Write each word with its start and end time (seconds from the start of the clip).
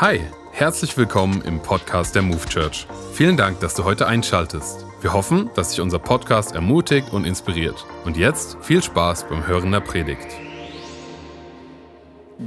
Hi, 0.00 0.18
herzlich 0.52 0.96
willkommen 0.96 1.42
im 1.42 1.62
Podcast 1.62 2.14
der 2.14 2.22
Move 2.22 2.46
Church. 2.48 2.86
Vielen 3.12 3.36
Dank, 3.36 3.60
dass 3.60 3.74
du 3.74 3.84
heute 3.84 4.06
einschaltest. 4.06 4.86
Wir 5.02 5.12
hoffen, 5.12 5.50
dass 5.56 5.72
dich 5.72 5.82
unser 5.82 5.98
Podcast 5.98 6.54
ermutigt 6.54 7.12
und 7.12 7.26
inspiriert. 7.26 7.84
Und 8.06 8.16
jetzt 8.16 8.56
viel 8.62 8.82
Spaß 8.82 9.28
beim 9.28 9.46
Hören 9.46 9.72
der 9.72 9.80
Predigt. 9.80 10.26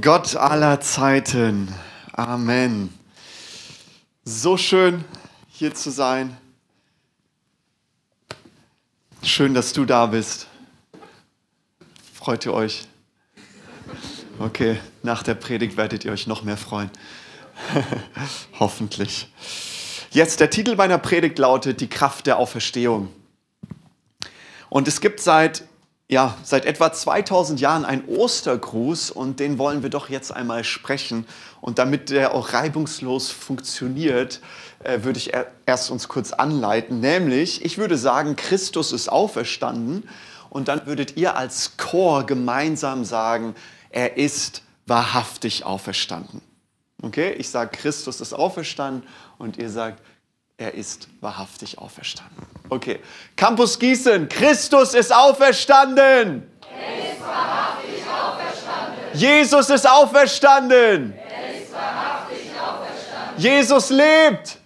Gott 0.00 0.34
aller 0.34 0.80
Zeiten. 0.80 1.72
Amen. 2.12 2.92
So 4.24 4.56
schön 4.56 5.04
hier 5.48 5.76
zu 5.76 5.92
sein. 5.92 6.36
Schön, 9.22 9.54
dass 9.54 9.72
du 9.72 9.84
da 9.84 10.06
bist. 10.06 10.48
Freut 12.14 12.46
ihr 12.46 12.52
euch? 12.52 12.88
Okay, 14.40 14.80
nach 15.04 15.22
der 15.22 15.36
Predigt 15.36 15.76
werdet 15.76 16.04
ihr 16.04 16.10
euch 16.10 16.26
noch 16.26 16.42
mehr 16.42 16.56
freuen. 16.56 16.90
Hoffentlich. 18.58 19.28
Jetzt, 20.10 20.40
der 20.40 20.50
Titel 20.50 20.76
meiner 20.76 20.98
Predigt 20.98 21.38
lautet 21.38 21.80
Die 21.80 21.88
Kraft 21.88 22.26
der 22.26 22.38
Auferstehung. 22.38 23.08
Und 24.68 24.88
es 24.88 25.00
gibt 25.00 25.20
seit, 25.20 25.64
ja, 26.08 26.36
seit 26.42 26.66
etwa 26.66 26.92
2000 26.92 27.60
Jahren 27.60 27.84
einen 27.84 28.04
Ostergruß 28.06 29.10
und 29.10 29.40
den 29.40 29.58
wollen 29.58 29.82
wir 29.82 29.90
doch 29.90 30.08
jetzt 30.08 30.32
einmal 30.32 30.64
sprechen. 30.64 31.26
Und 31.60 31.78
damit 31.78 32.10
der 32.10 32.34
auch 32.34 32.52
reibungslos 32.52 33.30
funktioniert, 33.30 34.40
äh, 34.84 35.02
würde 35.02 35.18
ich 35.18 35.32
erst 35.66 35.90
uns 35.90 36.08
kurz 36.08 36.32
anleiten. 36.32 37.00
Nämlich, 37.00 37.64
ich 37.64 37.78
würde 37.78 37.98
sagen, 37.98 38.36
Christus 38.36 38.92
ist 38.92 39.08
auferstanden. 39.08 40.08
Und 40.50 40.68
dann 40.68 40.86
würdet 40.86 41.16
ihr 41.16 41.36
als 41.36 41.76
Chor 41.76 42.24
gemeinsam 42.24 43.04
sagen, 43.04 43.56
er 43.90 44.16
ist 44.16 44.62
wahrhaftig 44.86 45.64
auferstanden. 45.64 46.40
Okay, 47.04 47.32
ich 47.32 47.50
sage, 47.50 47.76
Christus 47.76 48.22
ist 48.22 48.32
auferstanden 48.32 49.06
und 49.36 49.58
ihr 49.58 49.68
sagt, 49.68 50.02
er 50.56 50.72
ist 50.72 51.06
wahrhaftig 51.20 51.76
auferstanden. 51.76 52.46
Okay, 52.70 53.00
Campus 53.36 53.78
Gießen, 53.78 54.26
Christus 54.28 54.94
ist 54.94 55.14
auferstanden. 55.14 56.50
Er 56.62 57.12
ist 57.12 57.20
wahrhaftig 57.20 58.02
auferstanden. 58.08 59.04
Jesus 59.12 59.68
ist 59.68 59.86
auferstanden. 59.86 61.12
Er 61.12 61.60
ist 61.60 61.70
wahrhaftig 61.74 62.50
auferstanden. 62.58 63.36
Jesus 63.36 63.90
lebt. 63.90 64.56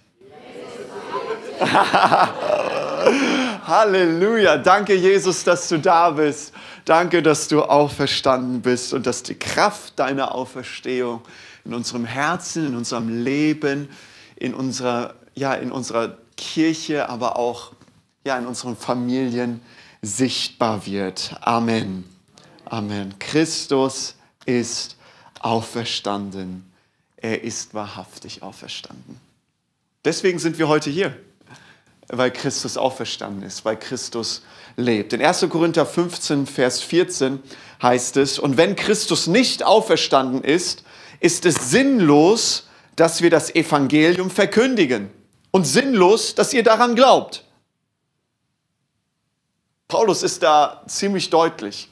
Halleluja. 3.67 4.55
Danke, 4.57 4.95
Jesus, 4.95 5.43
dass 5.43 5.67
du 5.67 5.77
da 5.77 6.09
bist. 6.11 6.53
Danke, 6.85 7.21
dass 7.21 7.49
du 7.49 7.63
auferstanden 7.63 8.61
bist 8.61 8.93
und 8.93 9.05
dass 9.05 9.23
die 9.23 9.37
Kraft 9.37 9.99
deiner 9.99 10.33
Auferstehung 10.33 11.21
in 11.65 11.73
unserem 11.73 12.05
Herzen, 12.05 12.67
in 12.67 12.75
unserem 12.75 13.23
Leben, 13.23 13.89
in 14.35 14.53
unserer, 14.53 15.15
ja, 15.35 15.53
in 15.53 15.71
unserer 15.71 16.17
Kirche, 16.37 17.09
aber 17.09 17.37
auch 17.37 17.73
ja, 18.25 18.37
in 18.37 18.47
unseren 18.47 18.75
Familien 18.75 19.61
sichtbar 20.01 20.85
wird. 20.85 21.35
Amen. 21.41 22.05
Amen. 22.65 23.15
Christus 23.19 24.15
ist 24.45 24.95
auferstanden. 25.39 26.71
Er 27.17 27.43
ist 27.43 27.73
wahrhaftig 27.73 28.43
auferstanden. 28.43 29.19
Deswegen 30.05 30.39
sind 30.39 30.57
wir 30.57 30.67
heute 30.67 30.89
hier, 30.89 31.17
weil 32.07 32.31
Christus 32.31 32.77
auferstanden 32.77 33.43
ist, 33.43 33.65
weil 33.65 33.77
Christus 33.77 34.43
lebt. 34.77 35.11
In 35.13 35.21
1. 35.21 35.47
Korinther 35.49 35.85
15, 35.85 36.47
Vers 36.47 36.81
14 36.81 37.41
heißt 37.81 38.17
es, 38.17 38.39
und 38.39 38.57
wenn 38.57 38.75
Christus 38.75 39.27
nicht 39.27 39.63
auferstanden 39.63 40.43
ist, 40.43 40.83
ist 41.19 41.45
es 41.45 41.71
sinnlos, 41.71 42.67
dass 42.95 43.21
wir 43.21 43.29
das 43.29 43.53
Evangelium 43.55 44.29
verkündigen 44.29 45.09
und 45.51 45.65
sinnlos, 45.65 46.35
dass 46.35 46.53
ihr 46.53 46.63
daran 46.63 46.95
glaubt. 46.95 47.45
Paulus 49.87 50.21
ist 50.21 50.43
da 50.43 50.83
ziemlich 50.87 51.29
deutlich. 51.29 51.89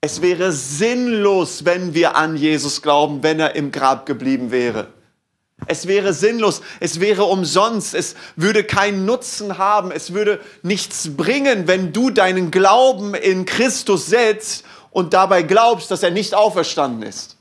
Es 0.00 0.20
wäre 0.20 0.52
sinnlos, 0.52 1.64
wenn 1.64 1.94
wir 1.94 2.16
an 2.16 2.36
Jesus 2.36 2.82
glauben, 2.82 3.22
wenn 3.22 3.40
er 3.40 3.54
im 3.54 3.70
Grab 3.72 4.06
geblieben 4.06 4.50
wäre. 4.50 4.88
Es 5.66 5.86
wäre 5.86 6.12
sinnlos, 6.12 6.60
es 6.80 6.98
wäre 6.98 7.24
umsonst, 7.24 7.94
es 7.94 8.16
würde 8.34 8.64
keinen 8.64 9.04
Nutzen 9.04 9.58
haben, 9.58 9.92
es 9.92 10.12
würde 10.12 10.40
nichts 10.62 11.16
bringen, 11.16 11.68
wenn 11.68 11.92
du 11.92 12.10
deinen 12.10 12.50
Glauben 12.50 13.14
in 13.14 13.44
Christus 13.44 14.06
setzt 14.06 14.64
und 14.90 15.14
dabei 15.14 15.42
glaubst, 15.42 15.90
dass 15.90 16.02
er 16.02 16.10
nicht 16.10 16.34
auferstanden 16.34 17.08
ist. 17.08 17.36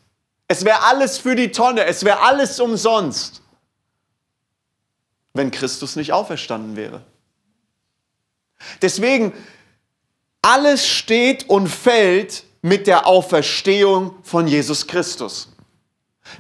Es 0.52 0.66
wäre 0.66 0.84
alles 0.84 1.18
für 1.18 1.34
die 1.34 1.50
Tonne, 1.50 1.86
es 1.86 2.04
wäre 2.04 2.20
alles 2.20 2.60
umsonst, 2.60 3.42
wenn 5.34 5.50
Christus 5.50 5.96
nicht 5.96 6.12
auferstanden 6.12 6.76
wäre. 6.76 7.06
Deswegen, 8.82 9.32
alles 10.42 10.86
steht 10.86 11.48
und 11.48 11.70
fällt 11.70 12.44
mit 12.62 12.86
der 12.86 13.08
Auferstehung 13.08 14.14
von 14.24 14.46
Jesus 14.46 14.88
Christus. 14.88 15.48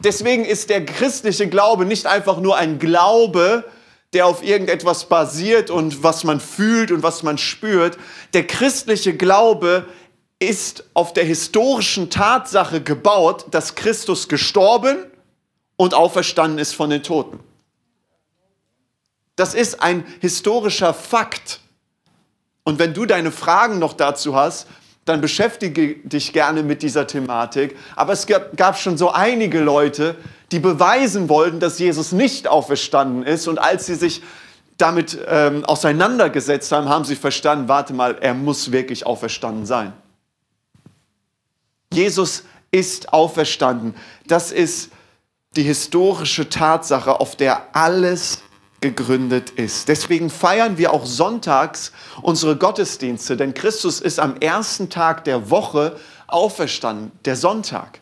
Deswegen 0.03 0.43
ist 0.43 0.69
der 0.69 0.85
christliche 0.85 1.47
Glaube 1.47 1.85
nicht 1.85 2.05
einfach 2.05 2.41
nur 2.41 2.57
ein 2.57 2.79
Glaube, 2.79 3.63
der 4.11 4.25
auf 4.25 4.43
irgendetwas 4.43 5.05
basiert 5.05 5.69
und 5.69 6.03
was 6.03 6.25
man 6.25 6.41
fühlt 6.41 6.91
und 6.91 7.01
was 7.01 7.23
man 7.23 7.37
spürt. 7.37 7.97
Der 8.33 8.45
christliche 8.45 9.15
Glaube 9.15 9.85
ist 10.41 10.85
auf 10.95 11.13
der 11.13 11.23
historischen 11.23 12.09
Tatsache 12.09 12.81
gebaut, 12.81 13.45
dass 13.51 13.75
Christus 13.75 14.27
gestorben 14.27 14.97
und 15.77 15.93
auferstanden 15.93 16.57
ist 16.57 16.73
von 16.73 16.89
den 16.89 17.03
Toten. 17.03 17.39
Das 19.35 19.53
ist 19.53 19.81
ein 19.81 20.03
historischer 20.19 20.93
Fakt. 20.93 21.59
Und 22.63 22.79
wenn 22.79 22.93
du 22.93 23.05
deine 23.05 23.31
Fragen 23.31 23.77
noch 23.79 23.93
dazu 23.93 24.35
hast, 24.35 24.67
dann 25.05 25.21
beschäftige 25.21 25.95
dich 26.03 26.33
gerne 26.33 26.63
mit 26.63 26.81
dieser 26.81 27.05
Thematik. 27.05 27.75
Aber 27.95 28.13
es 28.13 28.25
gab, 28.27 28.79
schon 28.79 28.97
so 28.97 29.11
einige 29.11 29.59
Leute, 29.59 30.15
die 30.51 30.59
beweisen 30.59 31.29
wollten, 31.29 31.59
dass 31.59 31.77
Jesus 31.77 32.11
nicht 32.11 32.47
auferstanden 32.47 33.23
ist. 33.23 33.47
Und 33.47 33.59
als 33.59 33.85
sie 33.85 33.95
sich 33.95 34.23
damit 34.77 35.19
ähm, 35.27 35.65
auseinandergesetzt 35.65 36.71
haben, 36.71 36.89
haben 36.89 37.05
sie 37.05 37.15
verstanden, 37.15 37.67
warte 37.67 37.93
mal, 37.93 38.17
er 38.19 38.33
muss 38.33 38.71
wirklich 38.71 39.05
auferstanden 39.05 39.65
sein. 39.67 39.93
Jesus 41.93 42.43
ist 42.71 43.13
auferstanden. 43.13 43.95
Das 44.27 44.51
ist 44.51 44.91
die 45.55 45.63
historische 45.63 46.49
Tatsache, 46.49 47.19
auf 47.19 47.35
der 47.35 47.75
alles 47.75 48.39
gegründet 48.79 49.51
ist. 49.51 49.87
Deswegen 49.89 50.29
feiern 50.29 50.77
wir 50.77 50.93
auch 50.93 51.05
sonntags 51.05 51.91
unsere 52.21 52.55
Gottesdienste, 52.55 53.37
denn 53.37 53.53
Christus 53.53 54.01
ist 54.01 54.19
am 54.19 54.37
ersten 54.37 54.89
Tag 54.89 55.23
der 55.25 55.51
Woche 55.51 55.97
auferstanden, 56.27 57.11
der 57.25 57.35
Sonntag. 57.35 57.99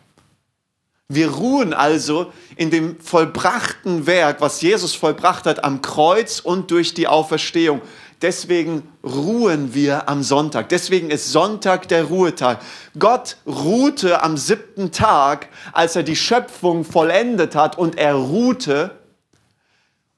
Wir 1.08 1.32
ruhen 1.32 1.74
also 1.74 2.32
in 2.56 2.70
dem 2.70 2.98
vollbrachten 3.00 4.06
Werk, 4.06 4.40
was 4.40 4.62
Jesus 4.62 4.94
vollbracht 4.94 5.44
hat 5.44 5.64
am 5.64 5.82
Kreuz 5.82 6.38
und 6.38 6.70
durch 6.70 6.94
die 6.94 7.08
Auferstehung. 7.08 7.82
Deswegen 8.22 8.82
ruhen 9.02 9.74
wir 9.74 10.08
am 10.08 10.22
Sonntag. 10.22 10.68
Deswegen 10.68 11.10
ist 11.10 11.32
Sonntag 11.32 11.88
der 11.88 12.04
Ruhetag. 12.04 12.60
Gott 12.98 13.38
ruhte 13.46 14.22
am 14.22 14.36
siebten 14.36 14.92
Tag, 14.92 15.48
als 15.72 15.96
er 15.96 16.02
die 16.02 16.16
Schöpfung 16.16 16.84
vollendet 16.84 17.54
hat 17.54 17.78
und 17.78 17.96
er 17.96 18.14
ruhte. 18.14 18.98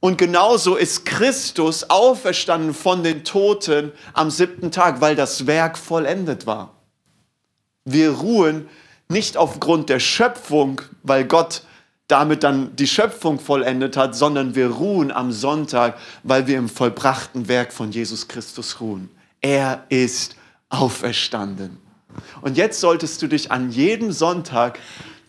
Und 0.00 0.18
genauso 0.18 0.74
ist 0.74 1.04
Christus 1.04 1.90
auferstanden 1.90 2.74
von 2.74 3.04
den 3.04 3.22
Toten 3.22 3.92
am 4.14 4.32
siebten 4.32 4.72
Tag, 4.72 5.00
weil 5.00 5.14
das 5.14 5.46
Werk 5.46 5.78
vollendet 5.78 6.44
war. 6.44 6.74
Wir 7.84 8.10
ruhen 8.10 8.69
nicht 9.08 9.36
aufgrund 9.36 9.90
der 9.90 10.00
Schöpfung, 10.00 10.80
weil 11.04 11.24
Gott 11.24 11.62
damit 12.12 12.43
dann 12.43 12.76
die 12.76 12.87
Schöpfung 12.87 13.41
vollendet 13.41 13.97
hat, 13.97 14.14
sondern 14.14 14.55
wir 14.55 14.69
ruhen 14.69 15.11
am 15.11 15.32
Sonntag, 15.32 15.99
weil 16.23 16.47
wir 16.47 16.59
im 16.59 16.69
vollbrachten 16.69 17.49
Werk 17.49 17.73
von 17.73 17.91
Jesus 17.91 18.29
Christus 18.29 18.82
ruhen. 18.82 19.09
Er 19.41 19.87
ist 19.88 20.37
auferstanden. 20.69 21.79
Und 22.43 22.59
jetzt 22.59 22.81
solltest 22.81 23.23
du 23.23 23.29
dich 23.29 23.50
an 23.50 23.70
jedem 23.70 24.12
Sonntag, 24.12 24.79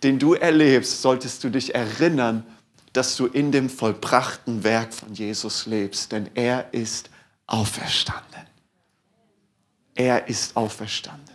den 0.03 0.19
du 0.19 0.33
erlebst, 0.33 1.01
solltest 1.01 1.45
du 1.45 1.49
dich 1.49 1.73
erinnern, 1.73 2.45
dass 2.91 3.15
du 3.15 3.27
in 3.27 3.53
dem 3.53 3.69
vollbrachten 3.69 4.65
Werk 4.65 4.93
von 4.93 5.13
Jesus 5.13 5.65
lebst, 5.65 6.11
denn 6.11 6.29
er 6.35 6.73
ist 6.73 7.09
auferstanden. 7.47 8.43
Er 9.95 10.27
ist 10.27 10.57
auferstanden. 10.57 11.33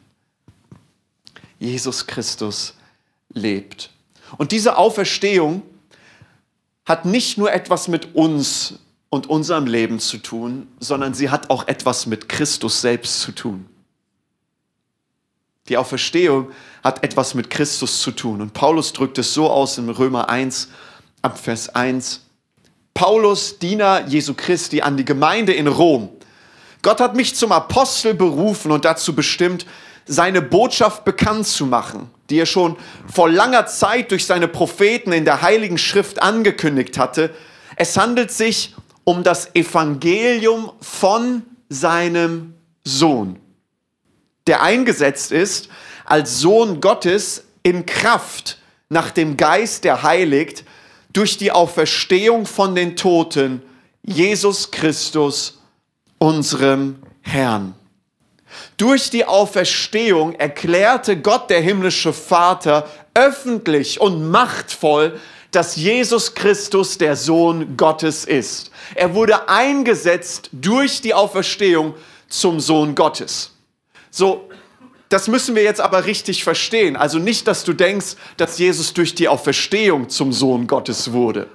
Jesus 1.59 2.07
Christus 2.07 2.75
lebt. 3.33 3.91
Und 4.37 4.53
diese 4.53 4.77
Auferstehung 4.77 5.63
hat 6.85 7.05
nicht 7.05 7.39
nur 7.39 7.53
etwas 7.53 7.89
mit 7.89 8.15
uns 8.15 8.79
und 9.11 9.29
unserem 9.29 9.67
Leben 9.67 10.01
zu 10.01 10.19
tun, 10.19 10.69
sondern 10.81 11.15
sie 11.15 11.31
hat 11.31 11.51
auch 11.51 11.67
etwas 11.69 12.07
mit 12.07 12.29
Christus 12.29 12.81
selbst 12.81 13.21
zu 13.21 13.33
tun. 13.33 13.67
Die 15.69 15.77
Auferstehung 15.77 16.51
hat 16.83 17.03
etwas 17.05 17.35
mit 17.35 17.51
Christus 17.51 18.01
zu 18.01 18.11
tun. 18.11 18.41
Und 18.41 18.55
Paulus 18.55 18.93
drückt 18.93 19.19
es 19.19 19.35
so 19.35 19.51
aus 19.51 19.79
in 19.79 19.89
Römer 19.89 20.29
1, 20.29 20.69
ab 21.23 21.39
Vers 21.39 21.69
1. 21.69 22.23
Paulus, 22.95 23.59
Diener 23.59 24.07
Jesu 24.07 24.35
Christi, 24.35 24.81
an 24.83 24.97
die 24.97 25.05
Gemeinde 25.05 25.53
in 25.53 25.67
Rom. 25.67 26.09
Gott 26.83 27.01
hat 27.01 27.17
mich 27.17 27.35
zum 27.35 27.53
Apostel 27.53 28.15
berufen 28.15 28.71
und 28.71 28.85
dazu 28.85 29.15
bestimmt, 29.15 29.67
seine 30.09 30.43
Botschaft 30.43 31.05
bekannt 31.05 31.47
zu 31.47 31.67
machen, 31.67 32.11
die 32.31 32.39
er 32.39 32.47
schon 32.47 32.77
vor 33.13 33.29
langer 33.29 33.67
Zeit 33.67 34.11
durch 34.11 34.27
seine 34.27 34.49
Propheten 34.49 35.13
in 35.13 35.25
der 35.25 35.43
Heiligen 35.43 35.79
Schrift 35.79 36.21
angekündigt 36.21 36.99
hatte. 36.99 37.31
Es 37.77 37.97
handelt 37.97 38.33
sich 38.33 38.75
um 39.05 39.23
das 39.23 39.55
Evangelium 39.55 40.73
von 40.81 41.43
seinem 41.69 42.55
Sohn, 42.85 43.39
der 44.47 44.63
eingesetzt 44.63 45.31
ist 45.31 45.69
als 46.05 46.41
Sohn 46.41 46.81
Gottes 46.81 47.45
in 47.63 47.85
Kraft 47.85 48.59
nach 48.89 49.11
dem 49.11 49.37
Geist, 49.37 49.85
der 49.85 50.03
heiligt, 50.03 50.65
durch 51.13 51.37
die 51.37 51.53
Auferstehung 51.53 52.47
von 52.47 52.75
den 52.75 52.97
Toten, 52.97 53.63
Jesus 54.03 54.71
Christus, 54.71 55.61
unserem 56.19 56.97
Herrn. 57.21 57.75
Durch 58.79 59.11
die 59.11 59.25
Auferstehung 59.25 60.37
erklärte 60.37 61.21
Gott, 61.21 61.51
der 61.51 61.61
himmlische 61.61 62.13
Vater, 62.13 62.89
öffentlich 63.13 64.01
und 64.01 64.31
machtvoll, 64.31 65.21
dass 65.51 65.75
Jesus 65.75 66.35
Christus 66.35 66.97
der 66.97 67.17
Sohn 67.17 67.77
Gottes 67.77 68.25
ist. 68.25 68.71
Er 68.95 69.15
wurde 69.15 69.49
eingesetzt 69.49 70.51
durch 70.53 71.01
die 71.01 71.13
Auferstehung 71.13 71.95
zum 72.29 72.61
Sohn 72.61 72.95
Gottes. 72.95 73.51
So, 74.13 74.49
das 75.09 75.27
müssen 75.27 75.57
wir 75.57 75.65
jetzt 75.65 75.81
aber 75.81 76.05
richtig 76.05 76.45
verstehen. 76.45 76.97
Also 76.97 77.19
nicht, 77.19 77.49
dass 77.49 77.65
du 77.65 77.73
denkst, 77.73 78.15
dass 78.37 78.59
Jesus 78.59 78.95
durch 78.95 79.13
die 79.13 79.27
Auferstehung 79.27 80.09
zum 80.09 80.33
Sohn 80.33 80.69
Gottes 80.69 81.13
wurde. 81.13 81.49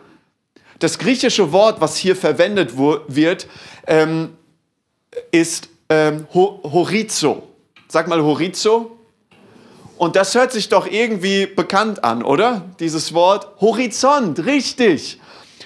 Das 0.80 1.00
griechische 1.00 1.54
Wort, 1.54 1.80
was 1.80 1.96
hier 1.96 2.18
verwendet 2.18 2.72
wird, 2.76 3.48
ähm, 3.88 4.36
ist 5.32 5.70
ähm, 5.94 6.28
horizo. 6.34 7.44
Sag 7.88 8.08
mal 8.08 8.22
horizo. 8.22 8.98
Und 9.98 10.16
das 10.16 10.34
hört 10.36 10.52
sich 10.52 10.70
doch 10.70 10.88
irgendwie 10.88 11.46
bekannt 11.46 12.04
an, 12.04 12.24
oder? 12.24 12.64
Dieses 12.80 13.14
Wort 13.14 13.62
Horizont, 13.62 14.46
richtig. 14.46 15.20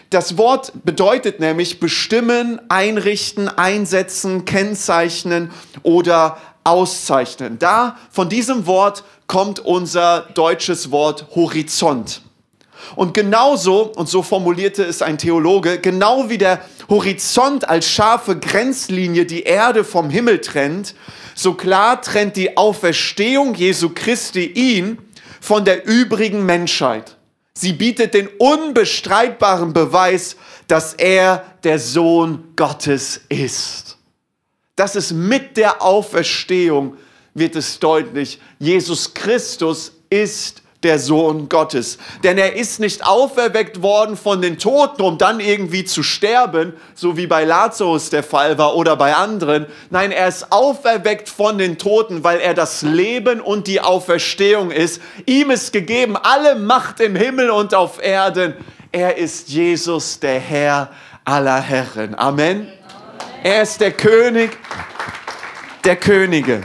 Das 0.09 0.37
Wort 0.37 0.71
bedeutet 0.83 1.39
nämlich 1.39 1.79
bestimmen, 1.79 2.61
einrichten, 2.69 3.47
einsetzen, 3.49 4.45
kennzeichnen 4.45 5.51
oder 5.83 6.37
auszeichnen. 6.63 7.59
Da 7.59 7.97
von 8.11 8.29
diesem 8.29 8.67
Wort 8.67 9.03
kommt 9.27 9.59
unser 9.59 10.27
deutsches 10.33 10.91
Wort 10.91 11.27
Horizont. 11.35 12.21
Und 12.95 13.13
genauso, 13.13 13.91
und 13.95 14.07
so 14.09 14.23
formulierte 14.23 14.83
es 14.83 15.01
ein 15.01 15.17
Theologe, 15.17 15.79
genau 15.79 16.29
wie 16.29 16.37
der 16.37 16.61
Horizont 16.89 17.67
als 17.67 17.89
scharfe 17.89 18.37
Grenzlinie 18.37 19.25
die 19.25 19.43
Erde 19.43 19.83
vom 19.83 20.09
Himmel 20.09 20.41
trennt, 20.41 20.95
so 21.35 21.53
klar 21.53 22.01
trennt 22.01 22.35
die 22.35 22.57
Auferstehung 22.57 23.53
Jesu 23.53 23.91
Christi 23.93 24.45
ihn 24.45 24.97
von 25.39 25.65
der 25.65 25.85
übrigen 25.85 26.45
Menschheit. 26.45 27.15
Sie 27.53 27.73
bietet 27.73 28.13
den 28.13 28.27
unbestreitbaren 28.37 29.73
Beweis, 29.73 30.35
dass 30.67 30.93
er 30.93 31.43
der 31.63 31.79
Sohn 31.79 32.53
Gottes 32.55 33.21
ist. 33.29 33.97
Das 34.75 34.95
ist 34.95 35.11
mit 35.11 35.57
der 35.57 35.81
Auferstehung, 35.81 36.97
wird 37.33 37.55
es 37.55 37.79
deutlich, 37.79 38.39
Jesus 38.59 39.13
Christus 39.13 39.91
ist 40.09 40.61
der 40.87 40.99
Sohn 40.99 41.49
Gottes. 41.49 41.97
Denn 42.23 42.37
er 42.37 42.55
ist 42.55 42.79
nicht 42.79 43.05
auferweckt 43.05 43.81
worden 43.81 44.15
von 44.15 44.41
den 44.41 44.57
Toten, 44.57 45.01
um 45.01 45.17
dann 45.17 45.41
irgendwie 45.41 45.83
zu 45.83 46.01
sterben, 46.01 46.73
so 46.95 47.17
wie 47.17 47.27
bei 47.27 47.43
Lazarus 47.43 48.09
der 48.09 48.23
Fall 48.23 48.57
war 48.57 48.75
oder 48.75 48.95
bei 48.95 49.13
anderen. 49.13 49.65
Nein, 49.89 50.11
er 50.11 50.29
ist 50.29 50.51
auferweckt 50.51 51.27
von 51.27 51.57
den 51.57 51.77
Toten, 51.77 52.23
weil 52.23 52.39
er 52.39 52.53
das 52.53 52.83
Leben 52.83 53.41
und 53.41 53.67
die 53.67 53.81
Auferstehung 53.81 54.71
ist. 54.71 55.01
Ihm 55.25 55.51
ist 55.51 55.73
gegeben 55.73 56.15
alle 56.15 56.55
Macht 56.55 57.01
im 57.01 57.15
Himmel 57.15 57.49
und 57.49 57.75
auf 57.75 58.01
Erden. 58.01 58.53
Er 58.93 59.17
ist 59.17 59.49
Jesus, 59.49 60.21
der 60.21 60.39
Herr 60.39 60.89
aller 61.25 61.59
Herren. 61.59 62.15
Amen. 62.15 62.69
Er 63.43 63.61
ist 63.61 63.81
der 63.81 63.91
König 63.91 64.57
der 65.83 65.97
Könige. 65.97 66.63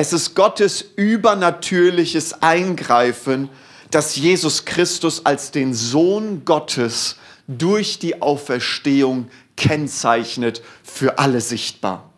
Es 0.00 0.12
ist 0.12 0.36
Gottes 0.36 0.84
übernatürliches 0.94 2.40
Eingreifen, 2.40 3.50
das 3.90 4.14
Jesus 4.14 4.64
Christus 4.64 5.26
als 5.26 5.50
den 5.50 5.74
Sohn 5.74 6.44
Gottes 6.44 7.16
durch 7.48 7.98
die 7.98 8.22
Auferstehung 8.22 9.28
kennzeichnet, 9.56 10.62
für 10.84 11.18
alle 11.18 11.40
sichtbar. 11.40 12.12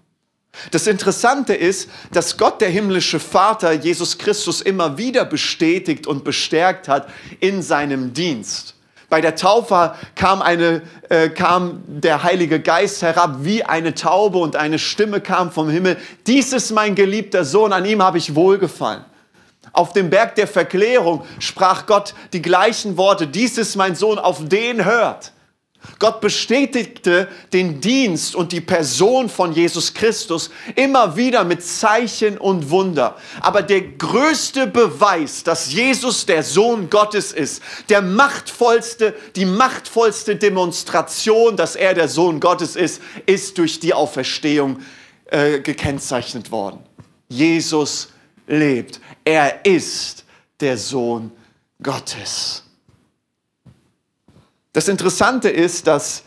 Das 0.73 0.87
Interessante 0.87 1.55
ist, 1.55 1.89
dass 2.13 2.37
Gott, 2.37 2.61
der 2.61 2.69
himmlische 2.69 3.19
Vater, 3.19 3.73
Jesus 3.73 4.19
Christus 4.19 4.61
immer 4.61 4.99
wieder 4.99 5.25
bestätigt 5.25 6.07
und 6.07 6.23
bestärkt 6.23 6.87
hat 6.87 7.09
in 7.41 7.63
seinem 7.63 8.13
Dienst. 8.13 8.75
Bei 9.11 9.21
der 9.21 9.35
Taufe 9.35 9.95
kam, 10.15 10.41
eine, 10.41 10.83
äh, 11.09 11.29
kam 11.29 11.83
der 11.87 12.23
Heilige 12.23 12.61
Geist 12.61 13.03
herab 13.03 13.39
wie 13.41 13.65
eine 13.65 13.95
Taube 13.95 14.39
und 14.39 14.55
eine 14.55 14.79
Stimme 14.79 15.21
kam 15.21 15.51
vom 15.51 15.69
Himmel. 15.69 15.97
Dies 16.29 16.53
ist 16.53 16.71
mein 16.71 16.95
geliebter 16.95 17.45
Sohn, 17.45 17.73
an 17.73 17.85
ihm 17.85 18.03
habe 18.03 18.19
ich 18.19 18.37
wohlgefallen. 18.37 19.05
Auf 19.73 19.93
dem 19.93 20.11
Berg 20.11 20.37
der 20.37 20.47
Verklärung 20.47 21.25
sprach 21.41 21.87
Gott 21.87 22.15
die 22.33 22.41
gleichen 22.41 22.97
Worte. 22.97 23.27
Dies 23.27 23.59
ist 23.59 23.77
mein 23.77 23.97
Sohn, 23.97 24.19
auf 24.19 24.49
den 24.49 24.85
hört. 24.85 25.33
Gott 25.99 26.21
bestätigte 26.21 27.29
den 27.53 27.81
Dienst 27.81 28.35
und 28.35 28.53
die 28.53 28.61
Person 28.61 29.29
von 29.29 29.53
Jesus 29.53 29.95
Christus 29.95 30.51
immer 30.77 31.17
wieder 31.17 31.45
mit 31.45 31.65
Zeichen 31.65 32.37
und 32.37 32.71
Wunder. 32.71 33.17
Aber 33.41 33.63
der 33.63 33.83
größte 33.83 34.67
Beweis, 34.67 35.43
dass 35.43 35.73
Jesus 35.73 36.27
der 36.27 36.43
Sohn 36.43 36.91
Gottes 36.91 37.33
ist, 37.33 37.63
der 37.89 38.03
machtvollste, 38.03 39.15
die 39.37 39.47
machtvollste 39.47 40.37
Demonstration, 40.37 41.57
dass 41.57 41.77
er 41.77 41.95
der 41.95 42.09
Sohn 42.09 42.41
Gottes 42.41 42.77
ist, 42.77 43.01
ist 43.25 43.57
durch 43.57 43.81
die 43.81 43.95
Auferstehung 43.95 44.81
äh, 45.27 45.61
gekennzeichnet 45.61 46.51
worden. 46.51 46.81
Jesus 47.29 48.09
lebt. 48.47 49.01
Er 49.25 49.65
ist 49.65 50.25
der 50.61 50.77
Sohn 50.77 51.31
Gottes. 51.83 52.65
Das 54.73 54.87
Interessante 54.87 55.49
ist, 55.49 55.87
dass 55.89 56.23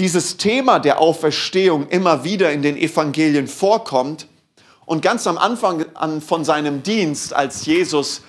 dieses 0.00 0.36
Thema 0.36 0.80
der 0.80 1.00
Auferstehung 1.00 1.88
immer 1.88 2.24
wieder 2.24 2.50
in 2.50 2.62
den 2.62 2.76
Evangelien 2.76 3.46
vorkommt 3.46 4.26
und 4.86 5.02
ganz 5.02 5.26
am 5.28 5.38
Anfang 5.38 5.86
von 6.20 6.44
seinem 6.44 6.82
Dienst, 6.82 7.32
als 7.32 7.64
Jesus 7.64 8.22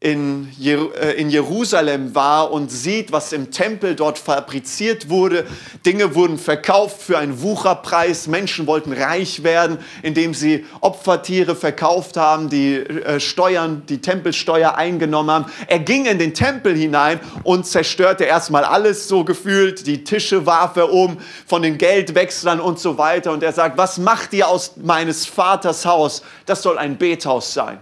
in, 0.00 0.48
Jer 0.56 0.94
äh, 1.00 1.20
in 1.20 1.28
Jerusalem 1.28 2.14
war 2.14 2.52
und 2.52 2.70
sieht, 2.70 3.10
was 3.10 3.32
im 3.32 3.50
Tempel 3.50 3.96
dort 3.96 4.16
fabriziert 4.16 5.08
wurde. 5.08 5.44
Dinge 5.84 6.14
wurden 6.14 6.38
verkauft 6.38 7.02
für 7.02 7.18
einen 7.18 7.42
Wucherpreis. 7.42 8.28
Menschen 8.28 8.68
wollten 8.68 8.92
reich 8.92 9.42
werden, 9.42 9.78
indem 10.02 10.34
sie 10.34 10.64
Opfertiere 10.82 11.56
verkauft 11.56 12.16
haben, 12.16 12.48
die 12.48 12.76
äh, 12.76 13.18
Steuern, 13.18 13.82
die 13.88 14.00
Tempelsteuer 14.00 14.76
eingenommen 14.76 15.32
haben. 15.32 15.46
Er 15.66 15.80
ging 15.80 16.06
in 16.06 16.20
den 16.20 16.32
Tempel 16.32 16.76
hinein 16.76 17.18
und 17.42 17.66
zerstörte 17.66 18.22
erstmal 18.22 18.62
alles 18.62 19.08
so 19.08 19.24
gefühlt. 19.24 19.88
Die 19.88 20.04
Tische 20.04 20.46
warf 20.46 20.76
er 20.76 20.92
um 20.92 21.18
von 21.44 21.62
den 21.62 21.76
Geldwechslern 21.76 22.60
und 22.60 22.78
so 22.78 22.98
weiter. 22.98 23.32
Und 23.32 23.42
er 23.42 23.52
sagt, 23.52 23.76
was 23.76 23.98
macht 23.98 24.32
ihr 24.32 24.46
aus 24.46 24.74
meines 24.76 25.26
Vaters 25.26 25.84
Haus? 25.84 26.22
Das 26.46 26.62
soll 26.62 26.78
ein 26.78 26.98
Bethaus 26.98 27.52
sein. 27.52 27.80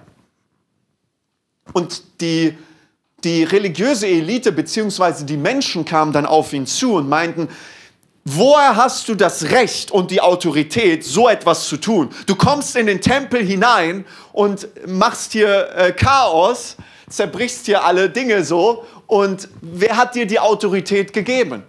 Und 1.72 2.02
die, 2.20 2.56
die 3.24 3.44
religiöse 3.44 4.06
Elite 4.06 4.52
bzw. 4.52 5.24
die 5.24 5.36
Menschen 5.36 5.84
kamen 5.84 6.12
dann 6.12 6.26
auf 6.26 6.52
ihn 6.52 6.66
zu 6.66 6.94
und 6.94 7.08
meinten, 7.08 7.48
woher 8.24 8.76
hast 8.76 9.08
du 9.08 9.14
das 9.14 9.50
Recht 9.50 9.90
und 9.90 10.10
die 10.10 10.20
Autorität, 10.20 11.04
so 11.04 11.28
etwas 11.28 11.68
zu 11.68 11.76
tun? 11.76 12.10
Du 12.26 12.34
kommst 12.34 12.76
in 12.76 12.86
den 12.86 13.00
Tempel 13.00 13.42
hinein 13.44 14.04
und 14.32 14.68
machst 14.86 15.32
hier 15.32 15.70
äh, 15.74 15.92
Chaos, 15.92 16.76
zerbrichst 17.08 17.66
hier 17.66 17.84
alle 17.84 18.10
Dinge 18.10 18.44
so 18.44 18.84
und 19.06 19.48
wer 19.60 19.96
hat 19.96 20.14
dir 20.14 20.26
die 20.26 20.40
Autorität 20.40 21.12
gegeben? 21.12 21.62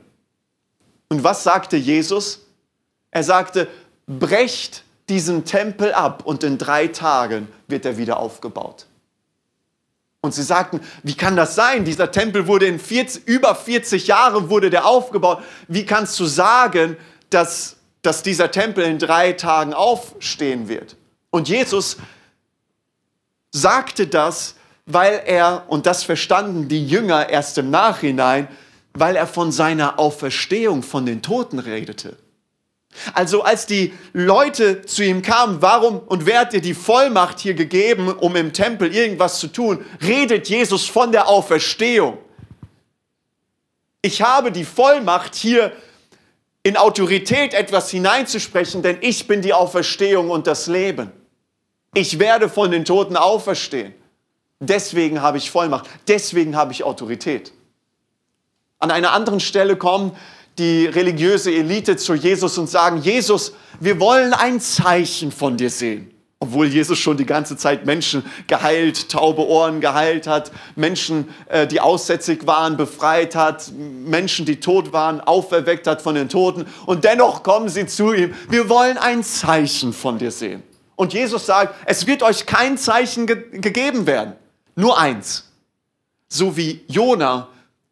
Und 1.09 1.23
was 1.23 1.43
sagte 1.43 1.77
Jesus? 1.77 2.45
Er 3.11 3.23
sagte, 3.23 3.67
brecht 4.07 4.83
diesen 5.09 5.45
Tempel 5.45 5.93
ab 5.93 6.23
und 6.25 6.43
in 6.43 6.57
drei 6.57 6.87
Tagen 6.87 7.47
wird 7.67 7.85
er 7.85 7.97
wieder 7.97 8.19
aufgebaut. 8.19 8.85
Und 10.21 10.33
sie 10.33 10.43
sagten, 10.43 10.81
wie 11.03 11.15
kann 11.15 11.35
das 11.35 11.55
sein? 11.55 11.85
Dieser 11.85 12.11
Tempel 12.11 12.47
wurde 12.47 12.65
in 12.65 12.79
40, 12.79 13.27
über 13.27 13.55
40 13.55 14.07
Jahren 14.07 14.49
wurde 14.49 14.69
der 14.69 14.85
aufgebaut. 14.85 15.43
Wie 15.67 15.85
kannst 15.85 16.19
du 16.19 16.25
sagen, 16.25 16.97
dass, 17.29 17.77
dass 18.01 18.23
dieser 18.23 18.51
Tempel 18.51 18.83
in 18.83 18.99
drei 18.99 19.33
Tagen 19.33 19.73
aufstehen 19.73 20.67
wird? 20.67 20.97
Und 21.29 21.49
Jesus 21.49 21.97
sagte 23.51 24.07
das, 24.07 24.55
weil 24.85 25.21
er, 25.25 25.65
und 25.67 25.85
das 25.85 26.03
verstanden 26.03 26.67
die 26.67 26.85
Jünger 26.85 27.29
erst 27.29 27.57
im 27.57 27.69
Nachhinein, 27.69 28.47
weil 28.93 29.15
er 29.15 29.27
von 29.27 29.51
seiner 29.51 29.99
Auferstehung 29.99 30.81
von 30.81 31.05
den 31.05 31.21
Toten 31.21 31.59
redete. 31.59 32.17
Also 33.13 33.43
als 33.43 33.65
die 33.65 33.93
Leute 34.13 34.81
zu 34.83 35.03
ihm 35.03 35.21
kamen, 35.21 35.61
warum 35.61 35.99
und 35.99 36.25
wer 36.25 36.41
hat 36.41 36.53
dir 36.53 36.61
die 36.61 36.73
Vollmacht 36.73 37.39
hier 37.39 37.53
gegeben, 37.53 38.09
um 38.09 38.35
im 38.35 38.53
Tempel 38.53 38.93
irgendwas 38.93 39.39
zu 39.39 39.47
tun, 39.47 39.85
redet 40.01 40.49
Jesus 40.49 40.85
von 40.85 41.11
der 41.11 41.27
Auferstehung. 41.27 42.17
Ich 44.01 44.21
habe 44.21 44.51
die 44.51 44.65
Vollmacht 44.65 45.35
hier 45.35 45.71
in 46.63 46.77
Autorität 46.77 47.53
etwas 47.53 47.89
hineinzusprechen, 47.89 48.81
denn 48.81 48.97
ich 49.01 49.27
bin 49.27 49.41
die 49.41 49.53
Auferstehung 49.53 50.29
und 50.29 50.47
das 50.47 50.67
Leben. 50.67 51.11
Ich 51.93 52.19
werde 52.19 52.49
von 52.49 52.71
den 52.71 52.85
Toten 52.85 53.15
auferstehen. 53.15 53.93
Deswegen 54.59 55.21
habe 55.21 55.37
ich 55.37 55.51
Vollmacht, 55.51 55.87
deswegen 56.07 56.55
habe 56.55 56.71
ich 56.71 56.83
Autorität. 56.83 57.53
An 58.79 58.91
einer 58.91 59.11
anderen 59.13 59.39
Stelle 59.39 59.75
kommen 59.75 60.15
die 60.57 60.87
religiöse 60.87 61.53
Elite 61.53 61.97
zu 61.97 62.13
Jesus 62.15 62.57
und 62.57 62.69
sagen, 62.69 63.01
Jesus, 63.01 63.53
wir 63.79 63.99
wollen 63.99 64.33
ein 64.33 64.59
Zeichen 64.59 65.31
von 65.31 65.57
dir 65.57 65.69
sehen. 65.69 66.11
Obwohl 66.39 66.67
Jesus 66.67 66.99
schon 66.99 67.17
die 67.17 67.25
ganze 67.25 67.57
Zeit 67.57 67.87
Menschen 67.87 68.23
geheilt, 68.45 69.09
taube 69.09 69.47
Ohren 69.47 69.81
geheilt 69.81 70.27
hat, 70.27 70.51
Menschen, 70.75 71.29
äh, 71.47 71.65
die 71.65 71.81
aussätzig 71.81 72.45
waren, 72.45 72.77
befreit 72.77 73.35
hat, 73.35 73.71
Menschen, 73.75 74.45
die 74.45 74.59
tot 74.59 74.93
waren, 74.93 75.19
auferweckt 75.19 75.87
hat 75.87 76.01
von 76.01 76.13
den 76.13 76.29
Toten. 76.29 76.67
Und 76.85 77.03
dennoch 77.05 77.41
kommen 77.41 77.69
sie 77.69 77.87
zu 77.87 78.13
ihm, 78.13 78.35
wir 78.49 78.69
wollen 78.69 78.99
ein 78.99 79.23
Zeichen 79.23 79.93
von 79.93 80.19
dir 80.19 80.29
sehen. 80.29 80.61
Und 80.95 81.13
Jesus 81.13 81.47
sagt, 81.47 81.73
es 81.85 82.05
wird 82.05 82.21
euch 82.21 82.45
kein 82.45 82.77
Zeichen 82.77 83.25
ge 83.25 83.59
gegeben 83.59 84.05
werden, 84.05 84.33
nur 84.75 84.99
eins. 84.99 85.51
So 86.29 86.55
wie 86.55 86.81
Jona 86.87 87.47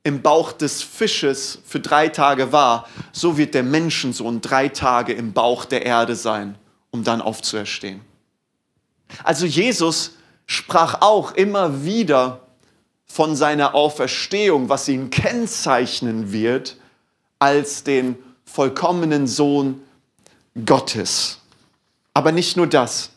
im 0.06 0.22
Bauch 0.22 0.52
des 0.52 0.84
Fisches 0.84 1.58
für 1.66 1.80
drei 1.80 2.10
Tage 2.10 2.52
war, 2.52 2.88
so 3.12 3.38
wird 3.38 3.56
der 3.56 3.64
Menschensohn 3.64 4.40
drei 4.40 4.70
Tage 4.70 5.14
im 5.14 5.34
Bauch 5.34 5.66
der 5.66 5.84
Erde 5.84 6.16
sein, 6.16 6.60
um 6.92 7.04
dann 7.04 7.22
aufzuerstehen. 7.22 8.02
Also 9.24 9.48
Jesus 9.48 10.12
sprach 10.46 11.02
auch 11.02 11.32
immer 11.32 11.84
wieder 11.86 12.42
von 13.08 13.36
seiner 13.36 13.74
Auferstehung, 13.74 14.70
was 14.70 14.88
ihn 14.88 15.10
kennzeichnen 15.10 16.32
wird 16.32 16.78
als 17.40 17.84
den 17.84 18.16
vollkommenen 18.46 19.26
Sohn 19.26 19.82
Gottes. 20.66 21.40
Aber 22.14 22.32
nicht 22.32 22.58
nur 22.58 22.68
das. 22.68 23.10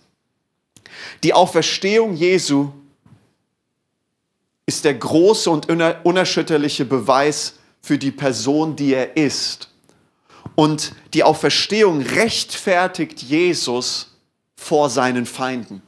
Die 1.23 1.35
Auferstehung 1.35 2.16
Jesu 2.16 2.73
ist 4.69 4.85
der 4.85 4.93
große 4.93 5.49
und 5.49 5.67
unerschütterliche 6.05 6.85
Beweis 6.85 7.55
für 7.81 7.97
die 7.97 8.11
Person, 8.11 8.77
die 8.77 8.93
er 8.93 9.17
ist. 9.17 9.71
Und 10.57 10.93
die 11.15 11.25
Auferstehung 11.25 12.03
rechtfertigt 12.03 13.23
Jesus 13.23 14.15
vor 14.57 14.91
seinen 14.91 15.25
Feinden. 15.25 15.81